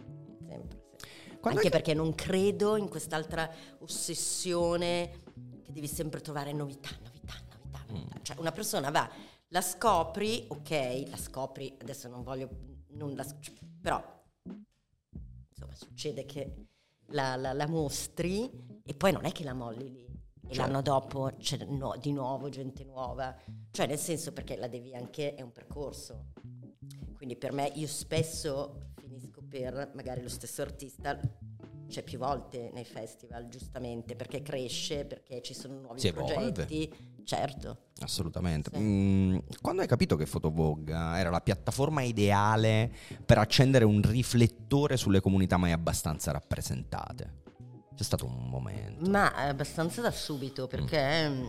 [0.48, 1.38] sempre sì.
[1.42, 3.46] Anche perché non credo in quest'altra
[3.80, 5.24] ossessione
[5.62, 7.84] che devi sempre trovare novità, novità, novità.
[7.86, 8.16] novità.
[8.16, 8.22] Mm.
[8.22, 9.06] Cioè una persona va,
[9.48, 12.48] la scopri, ok, la scopri, adesso non voglio,
[12.92, 13.26] non la,
[13.82, 14.02] però
[15.50, 16.54] insomma succede che
[17.08, 18.50] la, la, la mostri
[18.82, 20.13] e poi non è che la molli lì
[20.46, 23.34] e l'anno dopo c'è no, di nuovo gente nuova,
[23.70, 26.26] cioè nel senso perché la devi anche, è un percorso.
[27.16, 31.18] Quindi per me io spesso finisco per magari lo stesso artista
[31.88, 36.82] c'è più volte nei festival, giustamente, perché cresce, perché ci sono nuovi si progetti.
[36.82, 37.12] Evolve.
[37.24, 37.78] Certo.
[38.00, 38.70] Assolutamente.
[38.72, 38.80] Sì.
[38.80, 42.92] Mm, quando hai capito che Photovogue era la piattaforma ideale
[43.24, 47.42] per accendere un riflettore sulle comunità mai abbastanza rappresentate?
[47.94, 49.08] C'è stato un momento.
[49.08, 51.48] Ma abbastanza da subito, perché mm.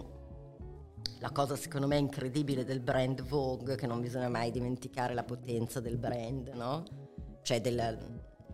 [1.20, 5.80] la cosa secondo me incredibile del brand Vogue, che non bisogna mai dimenticare la potenza
[5.80, 6.84] del brand, no?
[7.42, 7.76] Cioè, del,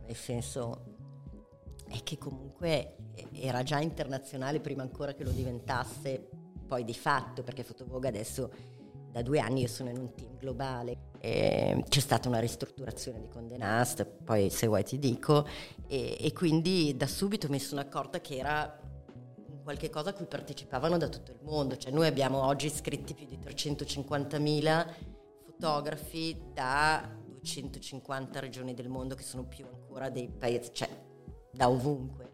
[0.06, 0.86] nel senso,
[1.88, 2.96] è che comunque
[3.34, 6.30] era già internazionale prima ancora che lo diventasse
[6.66, 8.52] poi di fatto, perché Fotovoga adesso
[9.12, 11.11] da due anni io sono in un team globale.
[11.24, 15.48] E c'è stata una ristrutturazione di Conde Nast, poi se vuoi ti dico,
[15.88, 18.80] e, e, quindi da subito mi sono accorta che era
[19.64, 21.78] qualche cosa a cui partecipavano da tutto il mondo.
[21.78, 24.88] Cioè noi abbiamo oggi iscritti più di 350.000
[25.46, 30.90] fotografi da 250 regioni del mondo che sono più ancora dei paesi, cioè
[31.52, 32.32] da ovunque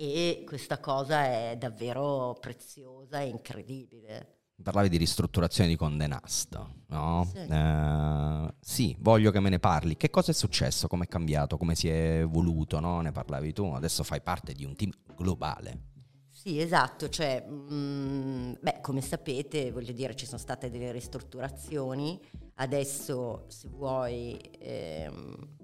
[0.00, 4.37] e questa cosa è davvero preziosa e incredibile.
[4.60, 7.26] Parlavi di ristrutturazione di Conde Nast, no?
[7.30, 7.38] Sì.
[7.38, 8.96] Eh, sì.
[8.98, 9.96] voglio che me ne parli.
[9.96, 10.88] Che cosa è successo?
[10.88, 11.56] Come è cambiato?
[11.56, 12.80] Come si è evoluto?
[12.80, 13.00] No?
[13.00, 15.96] Ne parlavi tu, adesso fai parte di un team globale.
[16.30, 22.20] Sì, esatto, cioè, mh, mm, beh, come sapete, voglio dire, ci sono state delle ristrutturazioni,
[22.54, 25.56] adesso se vuoi ehm,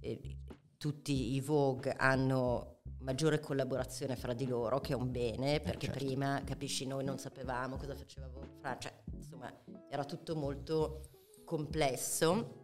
[0.00, 0.36] eh,
[0.78, 2.71] tutti i Vogue hanno
[3.02, 6.04] maggiore collaborazione fra di loro, che è un bene, eh, perché certo.
[6.04, 9.52] prima, capisci, noi non sapevamo cosa facevamo fra, cioè, insomma,
[9.88, 11.02] era tutto molto
[11.44, 12.60] complesso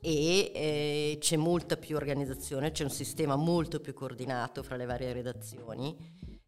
[0.00, 5.12] e eh, c'è molta più organizzazione, c'è un sistema molto più coordinato fra le varie
[5.12, 5.96] redazioni.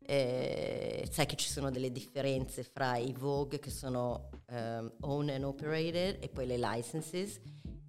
[0.07, 5.44] Eh, sai che ci sono delle differenze fra i Vogue che sono um, own and
[5.44, 7.40] operated e poi le licenses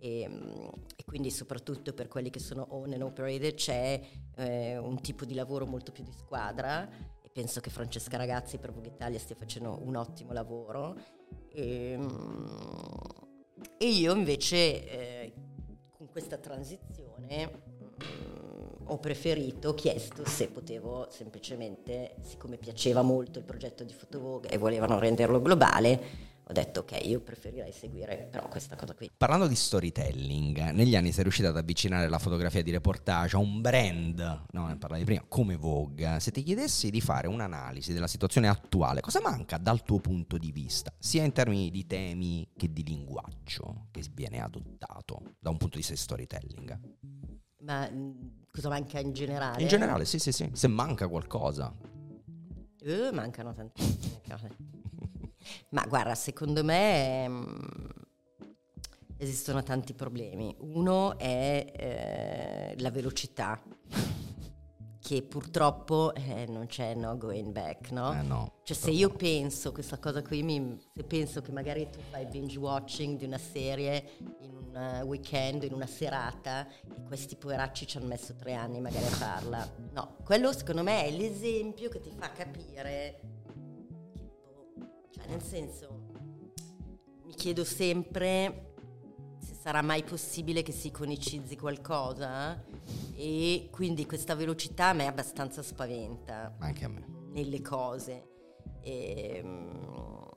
[0.05, 0.29] e,
[0.95, 3.99] e, quindi soprattutto per quelli che sono own and operated c'è
[4.35, 6.87] eh, un tipo di lavoro molto più di squadra.
[7.23, 10.95] E penso che Francesca Ragazzi per Vogue Italia stia facendo un ottimo lavoro.
[11.51, 11.97] E,
[13.79, 15.33] e io invece eh,
[15.89, 17.47] con questa transizione
[17.97, 24.49] mh, ho preferito, ho chiesto se potevo semplicemente, siccome piaceva molto il progetto di Fotovogue
[24.49, 29.09] e volevano renderlo globale, ho detto ok, io preferirei seguire però questa cosa qui.
[29.17, 33.61] Parlando di storytelling, negli anni sei riuscita ad avvicinare la fotografia di reportage a un
[33.61, 36.17] brand, no, ne parlavi prima, come Vogue.
[36.19, 40.51] Se ti chiedessi di fare un'analisi della situazione attuale, cosa manca dal tuo punto di
[40.51, 45.77] vista, sia in termini di temi che di linguaggio che viene adottato da un punto
[45.77, 46.79] di vista di storytelling?
[47.61, 48.11] Ma mm,
[48.51, 49.63] cosa manca in generale?
[49.63, 50.47] In generale, sì, sì, sì.
[50.53, 51.73] Se manca qualcosa.
[52.81, 54.74] Uh, mancano tantissime cose.
[55.69, 57.89] Ma guarda, secondo me mh, mm,
[59.17, 60.55] esistono tanti problemi.
[60.59, 63.61] Uno è eh, la velocità,
[64.99, 68.13] che purtroppo eh, non c'è no going back, no?
[68.13, 71.99] Eh no cioè se io penso, questa cosa qui, mi, se penso che magari tu
[72.09, 77.85] fai binge watching di una serie in un weekend, in una serata, e questi poveracci
[77.85, 79.71] ci hanno messo tre anni magari a farla.
[79.91, 83.34] No, quello secondo me è l'esempio che ti fa capire
[85.27, 86.01] nel senso,
[87.23, 88.73] mi chiedo sempre
[89.39, 92.63] se sarà mai possibile che si iconicizzi qualcosa
[93.15, 96.55] e quindi questa velocità a me abbastanza spaventa.
[96.59, 97.05] Anche a me.
[97.31, 98.29] Nelle cose.
[98.81, 100.29] E, um,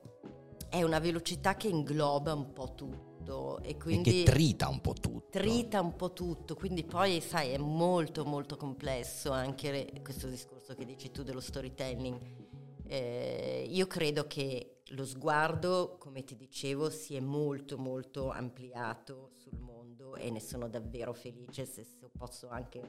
[0.69, 4.21] è una velocità che ingloba un po' tutto e quindi...
[4.21, 5.27] E che trita un po' tutto.
[5.29, 10.85] Trita un po' tutto, quindi poi sai è molto molto complesso anche questo discorso che
[10.85, 12.47] dici tu dello storytelling.
[12.91, 19.59] Eh, io credo che lo sguardo, come ti dicevo, si è molto molto ampliato sul
[19.59, 21.85] mondo e ne sono davvero felice se,
[22.17, 22.81] posso anche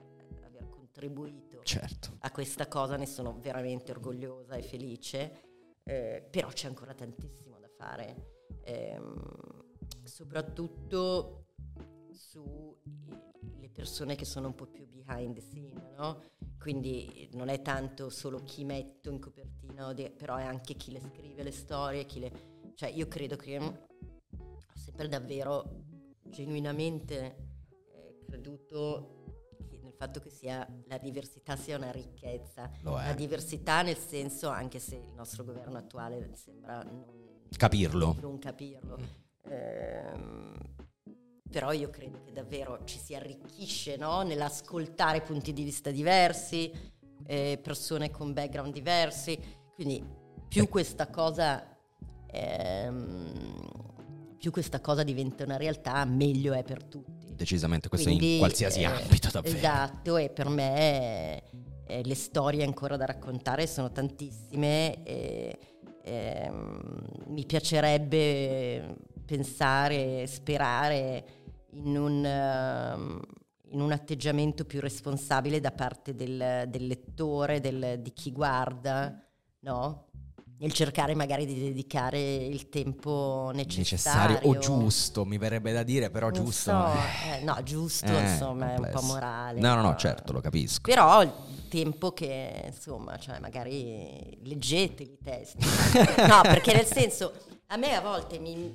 [0.42, 2.16] aver contribuito certo.
[2.20, 5.42] a questa cosa, ne sono veramente orgogliosa e felice,
[5.84, 8.98] eh, però c'è ancora tantissimo da fare, eh,
[10.04, 11.39] soprattutto
[12.20, 16.22] sulle persone che sono un po' più behind the scene, no?
[16.58, 21.42] Quindi non è tanto solo chi metto in copertina, però è anche chi le scrive
[21.42, 22.72] le storie, chi le...
[22.74, 23.86] Cioè io credo che ho
[24.74, 25.86] sempre davvero
[26.22, 27.36] genuinamente
[27.94, 29.16] eh, creduto
[29.82, 32.70] nel fatto che sia, la diversità sia una ricchezza.
[32.82, 37.04] La diversità nel senso, anche se il nostro governo attuale sembra non
[37.56, 38.16] capirlo.
[38.20, 38.98] Non capirlo.
[39.48, 40.54] Mm.
[41.50, 44.22] Però io credo che davvero ci si arricchisce no?
[44.22, 46.70] nell'ascoltare punti di vista diversi,
[47.26, 49.38] eh, persone con background diversi,
[49.74, 50.02] quindi
[50.48, 51.76] più questa cosa...
[52.32, 53.78] Ehm,
[54.40, 57.34] più questa cosa diventa una realtà, meglio è per tutti.
[57.34, 59.54] Decisamente, questo Quindi, in qualsiasi eh, ambito davvero.
[59.54, 61.42] Esatto, e per me
[61.84, 65.02] eh, le storie ancora da raccontare sono tantissime.
[65.02, 65.58] E,
[66.02, 66.50] eh,
[67.26, 68.96] mi piacerebbe
[69.26, 71.39] pensare, sperare
[71.72, 78.12] in un, uh, in un, atteggiamento più responsabile da parte del, del lettore, del, di
[78.12, 79.22] chi guarda,
[79.60, 80.10] no?
[80.60, 84.34] nel cercare magari di dedicare il tempo necessario.
[84.34, 86.70] necessario o giusto, mi verrebbe da dire, però non giusto.
[86.70, 86.92] So,
[87.32, 89.58] eh, no, giusto eh, insomma è un po' morale.
[89.58, 90.82] No, no, no, certo, lo capisco.
[90.82, 91.32] Però il
[91.68, 95.64] tempo che insomma, cioè magari leggete i testi.
[96.28, 97.32] no, perché nel senso,
[97.68, 98.70] a me a volte mi,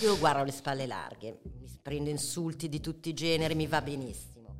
[0.00, 1.40] io guardo le spalle larghe,
[1.84, 4.56] prendo insulti di tutti i generi, mi va benissimo.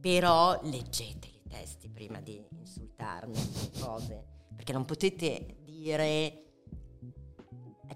[0.00, 3.36] Però leggete i testi prima di insultarmi,
[3.78, 4.24] cose,
[4.56, 6.44] perché non potete dire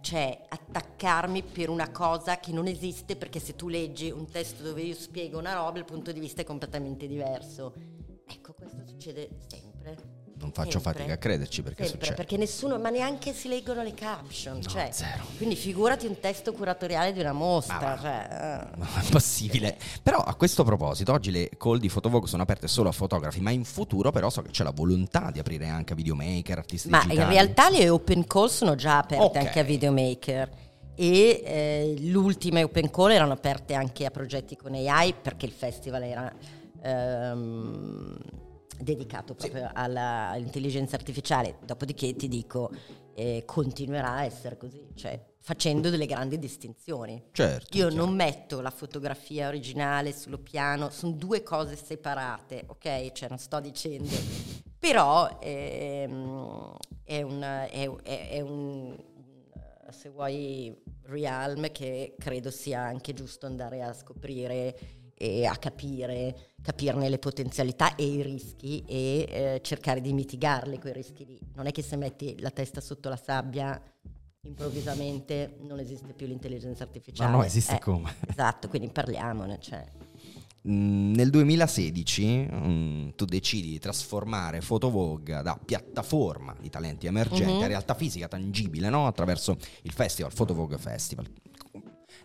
[0.02, 4.82] cioè attaccarmi per una cosa che non esiste perché se tu leggi un testo dove
[4.82, 7.72] io spiego una roba il punto di vista è completamente diverso.
[8.26, 9.69] Ecco, questo succede sempre.
[10.40, 10.92] Non faccio sempre.
[10.92, 12.16] fatica a crederci perché sempre, succede.
[12.16, 14.56] Perché nessuno, ma neanche si leggono le caption.
[14.56, 15.24] No, cioè, zero.
[15.36, 17.78] Quindi figurati un testo curatoriale di una mostra.
[17.78, 19.06] Ma, cioè, uh.
[19.06, 19.76] è possibile.
[20.02, 23.50] Però a questo proposito, oggi le call di Photovogue sono aperte solo a fotografi, ma
[23.50, 27.02] in futuro però so che c'è la volontà di aprire anche a videomaker, artisti ma
[27.02, 27.18] digitali.
[27.18, 29.44] Ma in realtà le open call sono già aperte okay.
[29.44, 30.50] anche a videomaker
[30.94, 35.52] e eh, le ultime open call erano aperte anche a progetti con AI perché il
[35.52, 36.32] festival era...
[36.82, 38.16] Um,
[38.80, 39.72] dedicato proprio sì.
[39.74, 41.58] alla, all'intelligenza artificiale.
[41.64, 42.70] Dopodiché ti dico,
[43.14, 47.28] eh, continuerà a essere così, cioè facendo delle grandi distinzioni.
[47.32, 48.04] Certo, Io certo.
[48.04, 53.12] non metto la fotografia originale sullo piano, sono due cose separate, ok?
[53.12, 54.14] Cioè non sto dicendo,
[54.78, 58.96] però ehm, è, un, è, è, è un,
[59.90, 60.76] se vuoi,
[61.10, 64.78] realm che credo sia anche giusto andare a scoprire
[65.14, 70.92] e a capire, capirne le potenzialità e i rischi e eh, cercare di mitigarli quei
[70.92, 71.38] rischi lì.
[71.54, 73.80] Non è che se metti la testa sotto la sabbia
[74.42, 77.30] improvvisamente non esiste più l'intelligenza artificiale.
[77.30, 78.14] Ma no, esiste eh, come?
[78.28, 79.58] Esatto, quindi parliamone.
[79.60, 79.86] Cioè.
[80.68, 87.62] Mm, nel 2016 mm, tu decidi di trasformare Photovogue da piattaforma di talenti emergenti mm-hmm.
[87.62, 89.06] a realtà fisica tangibile no?
[89.06, 91.26] attraverso il festival Photovogue Festival.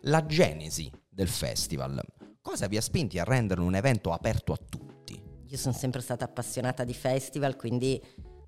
[0.02, 2.04] La genesi del festival
[2.46, 5.20] Cosa vi ha spinti a renderlo un evento aperto a tutti?
[5.48, 8.00] Io sono sempre stata appassionata di festival, quindi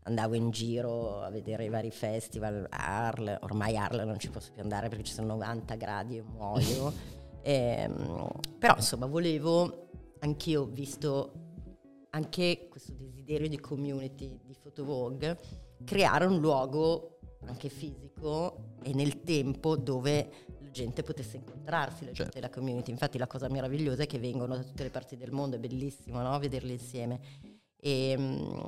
[0.04, 4.62] andavo in giro a vedere i vari festival, Arl, ormai Arl non ci posso più
[4.62, 6.94] andare perché ci sono 90 gradi e muoio,
[7.42, 8.30] e, ehm,
[8.60, 9.90] però insomma volevo,
[10.20, 11.32] anch'io ho visto
[12.12, 15.40] anche questo desiderio di community di Photovogue,
[15.84, 17.18] creare un luogo
[17.48, 20.30] anche fisico e nel tempo dove
[20.78, 22.40] gente potesse incontrarsi, la gente certo.
[22.40, 22.92] della community.
[22.92, 26.22] Infatti la cosa meravigliosa è che vengono da tutte le parti del mondo, è bellissimo
[26.22, 26.38] no?
[26.38, 27.20] vederli insieme.
[27.76, 28.62] E, ehm,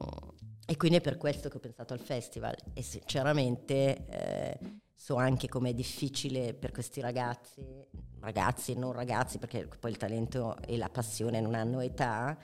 [0.65, 4.59] e, quindi è per questo che ho pensato al festival e sinceramente eh,
[4.95, 7.63] so anche com'è difficile per questi ragazzi,
[8.19, 12.37] ragazzi e non ragazzi, perché poi il talento e la passione non hanno età,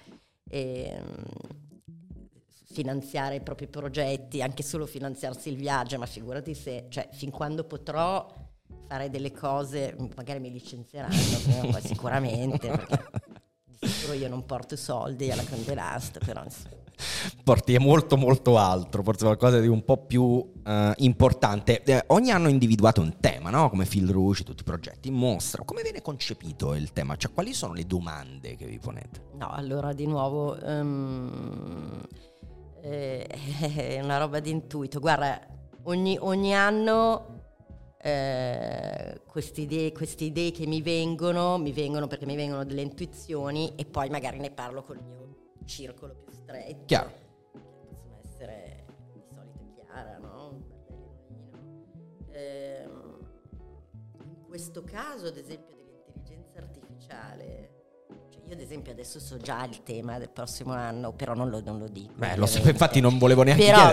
[0.47, 1.23] e, ehm,
[2.75, 7.63] finanziare i propri progetti, anche solo finanziarsi il viaggio, ma figurati se, cioè, fin quando
[7.63, 8.44] potrò
[8.87, 11.15] fare delle cose, magari mi licenzieranno,
[11.71, 13.03] poi sicuramente, perché
[13.79, 16.83] di sicuro io non porto soldi alla Candelast, però insomma.
[17.43, 20.51] Porti molto molto altro, forse qualcosa di un po' più uh,
[20.97, 21.83] importante.
[21.83, 23.69] Eh, ogni anno individuato un tema, no?
[23.69, 25.63] come Phil Rouge, tutti i progetti in mostra.
[25.63, 27.17] Come viene concepito il tema?
[27.17, 29.23] Cioè, quali sono le domande che vi ponete?
[29.37, 32.01] No, allora di nuovo um,
[32.81, 33.27] eh,
[33.59, 34.99] è una roba di intuito.
[34.99, 35.39] Guarda,
[35.83, 37.44] ogni, ogni anno
[38.05, 43.73] eh, queste, idee, queste idee che mi vengono, mi vengono perché mi vengono delle intuizioni
[43.75, 46.85] e poi magari ne parlo col mio circolo più stretto.
[46.85, 47.11] Chiaro.
[47.51, 50.61] Possono essere di solito Chiara, no?
[52.29, 52.87] Eh,
[54.23, 57.74] in questo caso, ad esempio, dell'intelligenza artificiale
[58.47, 61.79] io ad esempio adesso so già il tema del prossimo anno, però non lo, non
[61.79, 62.13] lo dico.
[62.15, 63.91] Beh, lo so, infatti non volevo neanche però,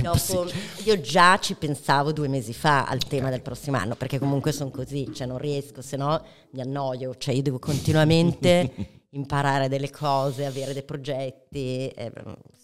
[0.00, 0.48] dopo,
[0.84, 4.70] io già ci pensavo due mesi fa al tema del prossimo anno, perché comunque sono
[4.70, 6.22] così, cioè non riesco, se no
[6.52, 8.72] mi annoio, cioè io devo continuamente
[9.10, 12.12] imparare delle cose, avere dei progetti, eh,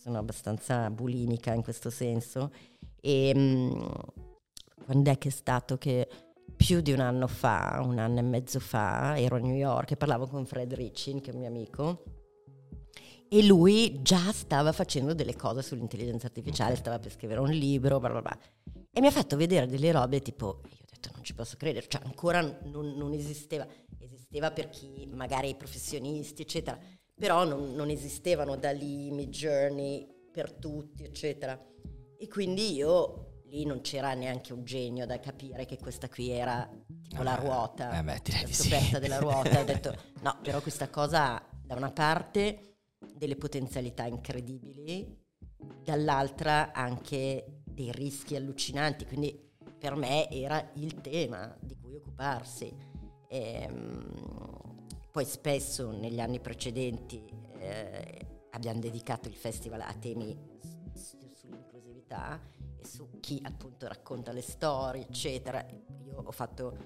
[0.01, 2.53] sono abbastanza bulimica in questo senso.
[3.01, 3.85] E mh, mm,
[4.85, 6.07] quando è che è stato che
[6.57, 9.97] più di un anno fa, un anno e mezzo fa, ero a New York e
[9.97, 12.03] parlavo con Fred Ricin, che è un mio amico,
[13.29, 18.11] e lui già stava facendo delle cose sull'intelligenza artificiale, stava per scrivere un libro, bla
[18.11, 18.39] bla bla.
[18.91, 21.87] E mi ha fatto vedere delle robe tipo, io ho detto non ci posso credere,
[21.89, 23.67] cioè ancora non, non esisteva,
[23.99, 26.79] esisteva per chi, magari i professionisti, eccetera,
[27.15, 31.61] però non, non esistevano da lì Mid Journey per tutti, eccetera.
[32.19, 36.69] E quindi io lì non c'era neanche un genio da capire che questa qui era
[37.09, 38.99] tipo la ruota, eh beh, la scoperta sì.
[38.99, 39.61] della ruota.
[39.61, 42.77] Ho detto no, però questa cosa ha da una parte
[43.15, 45.25] delle potenzialità incredibili,
[45.83, 49.45] dall'altra anche dei rischi allucinanti, quindi
[49.79, 52.75] per me era il tema di cui occuparsi.
[53.29, 54.77] Ehm,
[55.11, 57.25] poi spesso negli anni precedenti
[57.59, 60.37] eh, abbiamo dedicato il festival a temi
[60.95, 62.56] s- sull'inclusività e
[62.87, 65.65] su chi appunto racconta le storie, eccetera.
[66.07, 66.77] Io ho fatto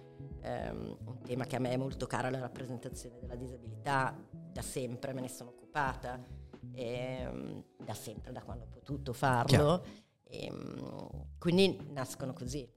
[0.40, 4.16] ehm, un tema che a me è molto caro, la rappresentazione della disabilità,
[4.52, 6.18] da sempre me ne sono occupata,
[6.72, 9.84] ehm, da sempre, da quando ho potuto farlo.
[10.24, 12.68] Ehm, quindi nascono così.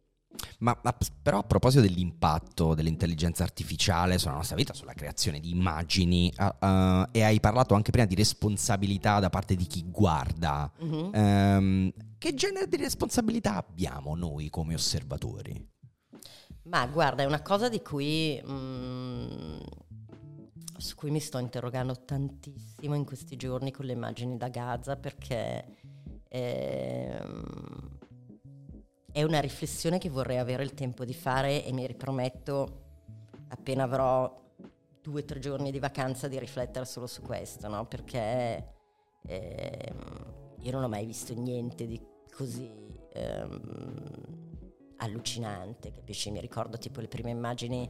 [0.60, 6.34] Ma, ma però a proposito dell'impatto dell'intelligenza artificiale sulla nostra vita, sulla creazione di immagini,
[6.36, 11.10] uh, uh, e hai parlato anche prima di responsabilità da parte di chi guarda, Mhm.
[11.14, 11.92] ehm,
[12.24, 15.62] che genere di responsabilità abbiamo noi come osservatori?
[16.68, 19.58] Ma guarda, è una cosa di cui, mm,
[20.78, 25.66] su cui mi sto interrogando tantissimo in questi giorni con le immagini da Gaza perché
[26.30, 28.00] ehm,
[29.12, 32.84] è una riflessione che vorrei avere il tempo di fare e mi riprometto
[33.50, 34.34] appena avrò
[35.02, 37.86] due o tre giorni di vacanza di riflettere solo su questo, no?
[37.86, 38.76] Perché
[39.24, 42.72] ehm, io non ho mai visto niente di così
[43.14, 43.62] ehm,
[44.98, 46.32] allucinante, capisci?
[46.32, 47.90] Mi ricordo tipo le prime immagini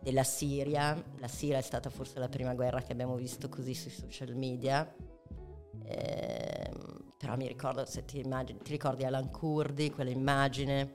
[0.00, 3.90] della Siria, la Siria è stata forse la prima guerra che abbiamo visto così sui
[3.90, 4.92] social media,
[5.90, 10.94] Ehm, però mi ricordo, se ti, immagini, ti ricordi Alan Kurdi, quella immagine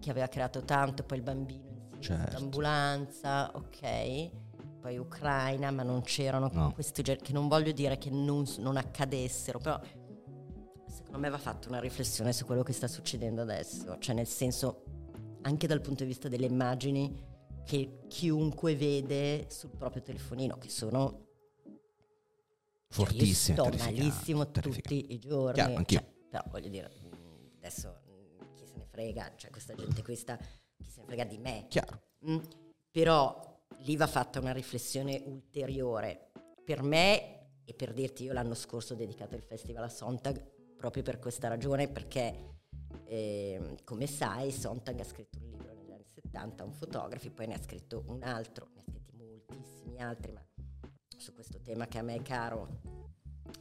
[0.00, 1.62] che aveva creato tanto, poi il bambino
[1.94, 2.36] in Certo.
[2.36, 4.30] ambulanza, ok,
[4.80, 6.72] poi Ucraina, ma non c'erano No.
[6.72, 9.80] questi generi, che non voglio dire che non, non accadessero, però
[10.94, 14.84] secondo me va fatta una riflessione su quello che sta succedendo adesso, cioè nel senso,
[15.42, 17.32] anche dal punto di vista delle immagini
[17.64, 21.22] che chiunque vede sul proprio telefonino, che sono
[22.88, 25.54] cioè, Fortissime, io sto malissimo tutti i giorni.
[25.54, 30.02] Chiaro, cioè, però voglio dire, mh, adesso mh, chi se ne frega, cioè questa gente
[30.02, 31.66] questa, chi se ne frega di me.
[31.68, 32.02] Chiaro.
[32.28, 32.38] Mm,
[32.92, 36.30] Però lì va fatta una riflessione ulteriore.
[36.64, 40.53] Per me, e per dirti, io l'anno scorso ho dedicato il festival a Sontag
[40.84, 42.58] proprio per questa ragione, perché
[43.06, 47.54] ehm, come sai Sontag ha scritto un libro negli anni 70, un fotografo, poi ne
[47.54, 50.44] ha scritto un altro, ne ha scritti moltissimi altri, ma
[51.16, 52.82] su questo tema che a me è caro,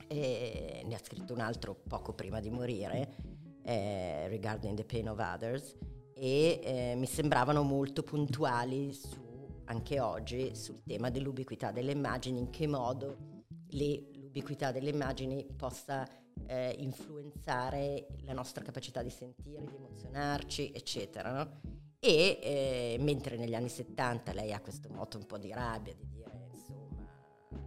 [0.10, 3.16] e ne ha scritto un altro poco prima di morire,
[3.64, 5.78] eh, Regarding the Pain of Others,
[6.14, 12.50] e eh, mi sembravano molto puntuali su, anche oggi sul tema dell'ubiquità delle immagini, in
[12.50, 16.06] che modo le- l'ubiquità delle immagini possa
[16.48, 21.32] eh, influenzare la nostra capacità di sentire, di emozionarci, eccetera.
[21.32, 21.62] no?
[22.00, 26.06] E eh, mentre negli anni 70 lei ha questo moto un po' di rabbia, di
[26.10, 27.08] dire insomma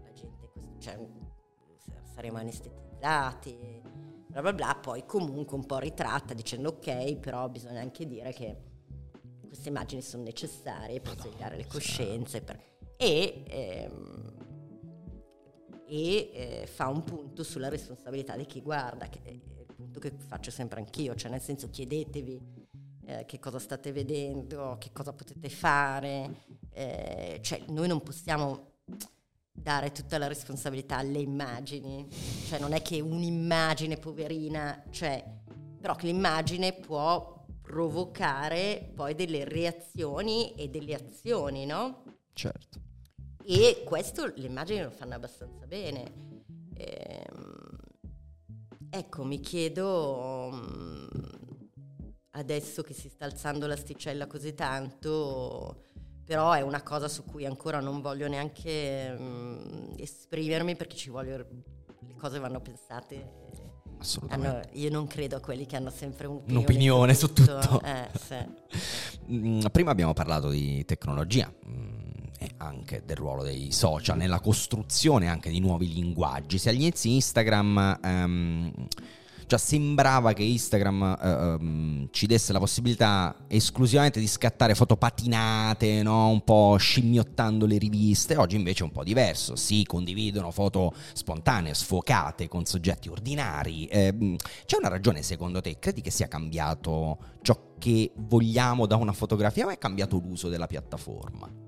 [0.02, 0.98] la gente, cioè,
[2.12, 3.82] saremo anestetizzati,
[4.28, 8.56] bla bla bla, poi comunque un po' ritratta dicendo ok, però bisogna anche dire che
[9.46, 12.60] queste immagini sono necessarie per svegliare le coscienze per-
[12.96, 14.45] e, ehm,
[15.86, 20.12] e eh, fa un punto sulla responsabilità di chi guarda, che è il punto che
[20.26, 22.40] faccio sempre anch'io, cioè nel senso chiedetevi
[23.06, 28.74] eh, che cosa state vedendo, che cosa potete fare, eh, cioè noi non possiamo
[29.52, 32.06] dare tutta la responsabilità alle immagini,
[32.46, 35.24] cioè non è che un'immagine poverina, cioè,
[35.80, 42.04] però che l'immagine può provocare poi delle reazioni e delle azioni, no?
[42.32, 42.85] Certo.
[43.48, 46.12] E questo le immagini lo fanno abbastanza bene.
[46.74, 47.76] Ehm,
[48.90, 51.06] ecco, mi chiedo mm,
[52.32, 55.84] adesso che si sta alzando l'asticella così tanto,
[56.24, 61.36] però è una cosa su cui ancora non voglio neanche mm, esprimermi perché ci voglio,
[61.36, 63.44] le cose vanno pensate.
[63.98, 64.48] Assolutamente.
[64.48, 67.80] hanno- io non credo a quelli che hanno sempre un'opinione, Un'opinione su tutto.
[67.82, 69.04] Eh, sì.
[69.28, 71.52] Mm, Prima abbiamo parlato di tecnologia
[72.58, 76.58] anche del ruolo dei social nella costruzione anche di nuovi linguaggi.
[76.58, 78.72] Se agli inizi Instagram ehm,
[79.46, 86.02] già sembrava che Instagram eh, ehm, ci desse la possibilità esclusivamente di scattare foto patinate,
[86.02, 86.28] no?
[86.28, 89.56] un po' scimmiottando le riviste, oggi invece è un po' diverso.
[89.56, 93.86] Si condividono foto spontanee, sfocate, con soggetti ordinari.
[93.86, 95.78] Ehm, c'è una ragione secondo te?
[95.78, 100.66] Credi che sia cambiato ciò che vogliamo da una fotografia o è cambiato l'uso della
[100.66, 101.65] piattaforma?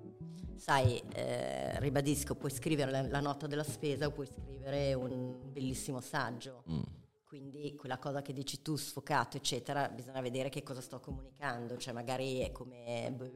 [0.69, 5.99] Sai, eh, ribadisco, puoi scrivere la, la nota della spesa o puoi scrivere un bellissimo
[6.03, 6.62] saggio.
[6.71, 6.83] Mm.
[7.25, 11.95] quindi quella cosa che dici tu, sfocato, eccetera, bisogna vedere che cosa sto comunicando, cioè
[11.95, 13.31] magari è come, boh,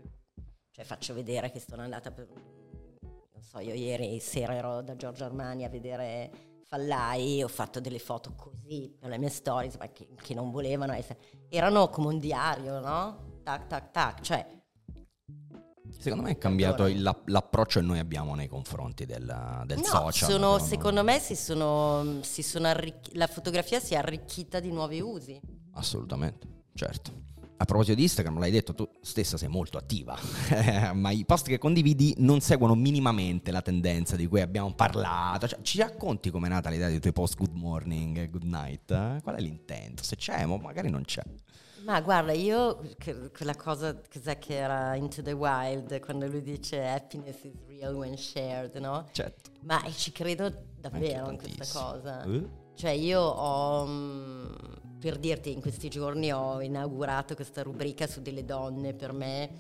[0.72, 2.28] cioè faccio vedere che sono andata per,
[3.01, 6.30] non so, io ieri sera ero da Giorgio Armani a vedere
[6.64, 10.93] Fallai, ho fatto delle foto così per le mie stories, ma che, che non volevano
[10.93, 11.18] essere,
[11.49, 13.41] erano come un diario, no?
[13.43, 14.61] Tac, tac, tac, cioè
[15.99, 20.30] Secondo me è cambiato il, l'approccio che noi abbiamo nei confronti del, del no, social.
[20.30, 25.01] Sono, secondo me si sono, si sono arricch- la fotografia si è arricchita di nuovi
[25.01, 25.40] usi.
[25.72, 27.30] Assolutamente, certo.
[27.62, 30.18] A proposito di Instagram, l'hai detto tu stessa, sei molto attiva,
[30.95, 35.47] ma i post che condividi non seguono minimamente la tendenza di cui abbiamo parlato.
[35.47, 39.20] Cioè, ci racconti com'è nata l'idea dei tuoi post good morning good night?
[39.22, 40.03] Qual è l'intento?
[40.03, 41.22] Se c'è, ma magari non c'è.
[41.85, 42.80] Ma guarda, io
[43.37, 48.74] quella cosa, che era Into the Wild, quando lui dice happiness is real when shared,
[48.76, 49.07] no?
[49.12, 49.51] Certo.
[49.62, 52.22] Ma ci credo davvero in questa cosa.
[52.26, 52.49] Uh?
[52.74, 54.55] Cioè io ho, mm,
[54.99, 59.51] per dirti, in questi giorni ho inaugurato questa rubrica su delle donne per me,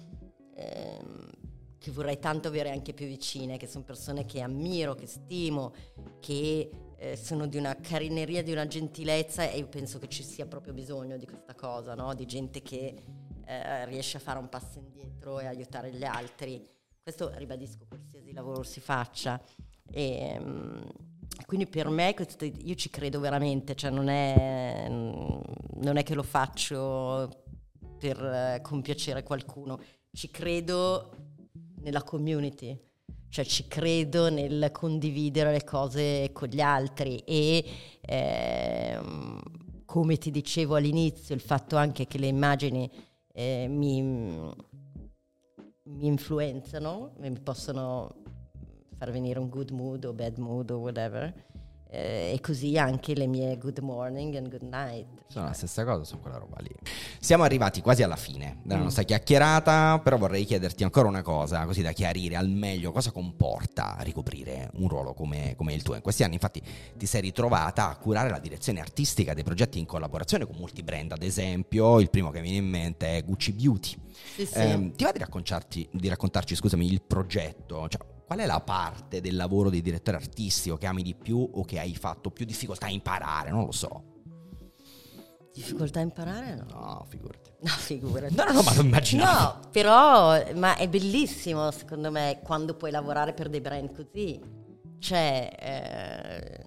[0.54, 1.30] ehm,
[1.78, 5.72] che vorrei tanto avere anche più vicine, che sono persone che ammiro, che stimo,
[6.20, 6.70] che
[7.02, 10.72] eh, sono di una carineria, di una gentilezza e io penso che ci sia proprio
[10.72, 12.14] bisogno di questa cosa, no?
[12.14, 12.94] di gente che
[13.44, 16.64] eh, riesce a fare un passo indietro e aiutare gli altri.
[17.02, 19.42] Questo ribadisco qualsiasi lavoro si faccia.
[19.90, 20.86] E, um,
[21.44, 26.22] quindi per me questo, io ci credo veramente, cioè non è, non è che lo
[26.22, 27.42] faccio
[27.98, 29.80] per eh, compiacere qualcuno,
[30.12, 31.10] ci credo
[31.80, 32.78] nella community
[33.32, 37.64] cioè ci credo nel condividere le cose con gli altri e
[38.02, 39.40] ehm,
[39.86, 42.90] come ti dicevo all'inizio, il fatto anche che le immagini
[43.32, 48.16] eh, mi, mi influenzano, mi possono
[48.98, 51.32] far venire un good mood o bad mood o whatever
[51.94, 55.06] e così anche le mie good morning and good night.
[55.26, 56.70] Sono la stessa cosa su quella roba lì.
[57.20, 58.84] Siamo arrivati quasi alla fine della mm.
[58.84, 63.96] nostra chiacchierata, però vorrei chiederti ancora una cosa, così da chiarire al meglio cosa comporta
[64.00, 65.94] ricoprire un ruolo come, come il tuo.
[65.94, 66.62] In questi anni infatti
[66.96, 71.12] ti sei ritrovata a curare la direzione artistica dei progetti in collaborazione con molti brand,
[71.12, 73.96] ad esempio il primo che mi viene in mente è Gucci Beauty.
[74.34, 74.54] Sì, sì.
[74.54, 77.86] Eh, ti va di raccontarci, di raccontarci scusami, il progetto?
[77.88, 78.00] Cioè,
[78.32, 81.78] qual è la parte del lavoro di direttore artistico che ami di più o che
[81.78, 83.50] hai fatto più difficoltà a imparare?
[83.50, 84.04] Non lo so.
[85.52, 86.54] Difficoltà a imparare?
[86.54, 87.50] No, no figurati.
[87.60, 88.34] No, figurati.
[88.34, 89.52] No, no, no, ma lo immaginavo.
[89.52, 94.40] No, però, ma è bellissimo secondo me quando puoi lavorare per dei brand così.
[94.98, 96.64] Cioè, eh,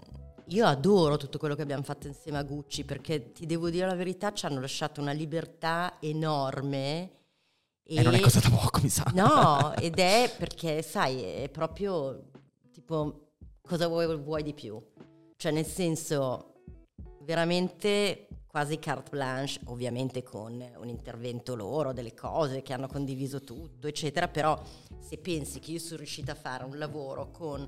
[0.50, 3.96] io adoro tutto quello che abbiamo fatto insieme a Gucci perché ti devo dire la
[3.96, 7.10] verità, ci hanno lasciato una libertà enorme
[7.88, 9.12] e, e non è cosa da poco, mi sa.
[9.14, 12.32] No, ed è perché, sai, è proprio
[12.72, 13.28] tipo
[13.62, 14.82] cosa vuoi, vuoi di più?
[15.38, 16.64] Cioè, nel senso,
[17.22, 23.88] veramente quasi carte blanche, ovviamente con un intervento loro, delle cose che hanno condiviso tutto,
[23.88, 24.60] eccetera, però
[25.00, 27.68] se pensi che io sono riuscita a fare un lavoro con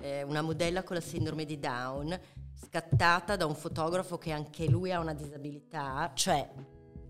[0.00, 2.18] eh, una modella con la sindrome di Down,
[2.66, 6.50] scattata da un fotografo che anche lui ha una disabilità, cioè,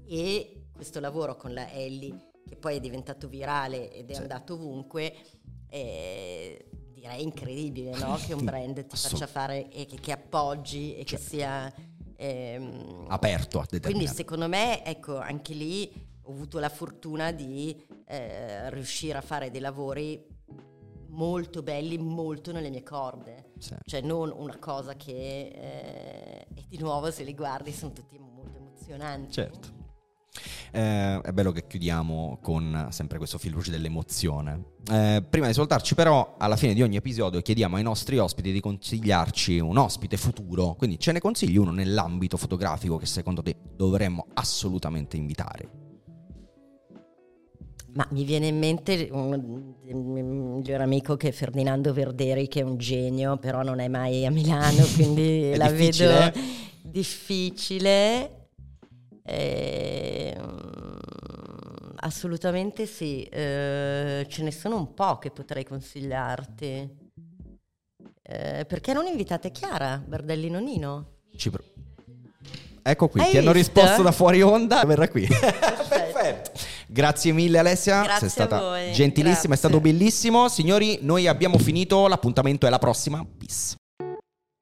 [0.07, 4.21] e questo lavoro con la Ellie che poi è diventato virale ed è sì.
[4.21, 5.15] andato ovunque,
[5.69, 8.17] eh, direi incredibile no?
[8.25, 11.19] che un brand ti faccia fare e che, che appoggi e cioè.
[11.19, 11.75] che sia...
[12.17, 15.91] Ehm, aperto a Quindi secondo me, ecco, anche lì
[16.23, 20.25] ho avuto la fortuna di eh, riuscire a fare dei lavori
[21.09, 23.53] molto belli, molto nelle mie corde.
[23.59, 23.75] Sì.
[23.85, 25.13] Cioè non una cosa che...
[25.13, 29.33] Eh, e di nuovo se li guardi sono tutti molto emozionanti.
[29.33, 29.74] Certo.
[30.75, 34.73] Eh, è bello che chiudiamo con sempre questo fil rouge dell'emozione.
[34.91, 38.59] Eh, prima di salutarci però, alla fine di ogni episodio chiediamo ai nostri ospiti di
[38.59, 44.27] consigliarci un ospite futuro, quindi ce ne consigli uno nell'ambito fotografico che secondo te dovremmo
[44.35, 45.71] assolutamente invitare.
[47.93, 52.65] Ma mi viene in mente un, un miglior amico che è Ferdinando Verderi, che è
[52.65, 56.33] un genio, però non è mai a Milano, quindi la difficile.
[56.35, 56.39] vedo
[56.83, 58.44] difficile.
[59.27, 60.37] Eh,
[61.97, 67.03] assolutamente sì, eh, ce ne sono un po' che potrei consigliarti.
[68.27, 71.13] Eh, perché non invitate Chiara Bardelli Nonino?
[71.51, 71.65] Pro-
[72.83, 73.49] ecco qui, Hai ti visto?
[73.49, 75.27] hanno risposto da fuori onda, verrà qui.
[75.29, 76.51] Perfetto.
[76.87, 78.93] Grazie mille Alessia, Grazie sei stata voi.
[78.93, 79.55] gentilissima, Grazie.
[79.55, 80.49] è stato bellissimo.
[80.49, 83.25] Signori, noi abbiamo finito, l'appuntamento è la prossima.
[83.39, 83.77] Peace.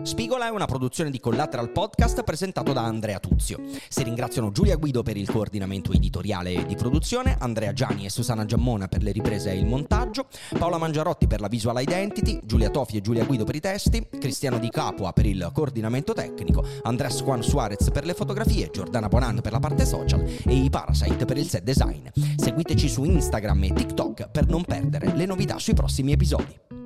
[0.02, 3.60] Spigola è una produzione di Collateral Podcast presentato da Andrea Tuzio.
[3.88, 8.44] Si ringraziano Giulia Guido per il coordinamento editoriale e di produzione, Andrea Gianni e Susana
[8.44, 10.26] Giammona per le riprese e il montaggio,
[10.58, 14.58] Paola Mangiarotti per la visual identity, Giulia Tofi e Giulia Guido per i testi, Cristiano
[14.58, 19.52] Di Capua per il coordinamento tecnico, Andres Juan Suarez per le fotografie, Giordana Bonan per
[19.52, 22.08] la parte social e i Parasite per il set design.
[22.36, 26.81] Seguiteci su Instagram e TikTok per non perdere le novità sui prossimi episodi.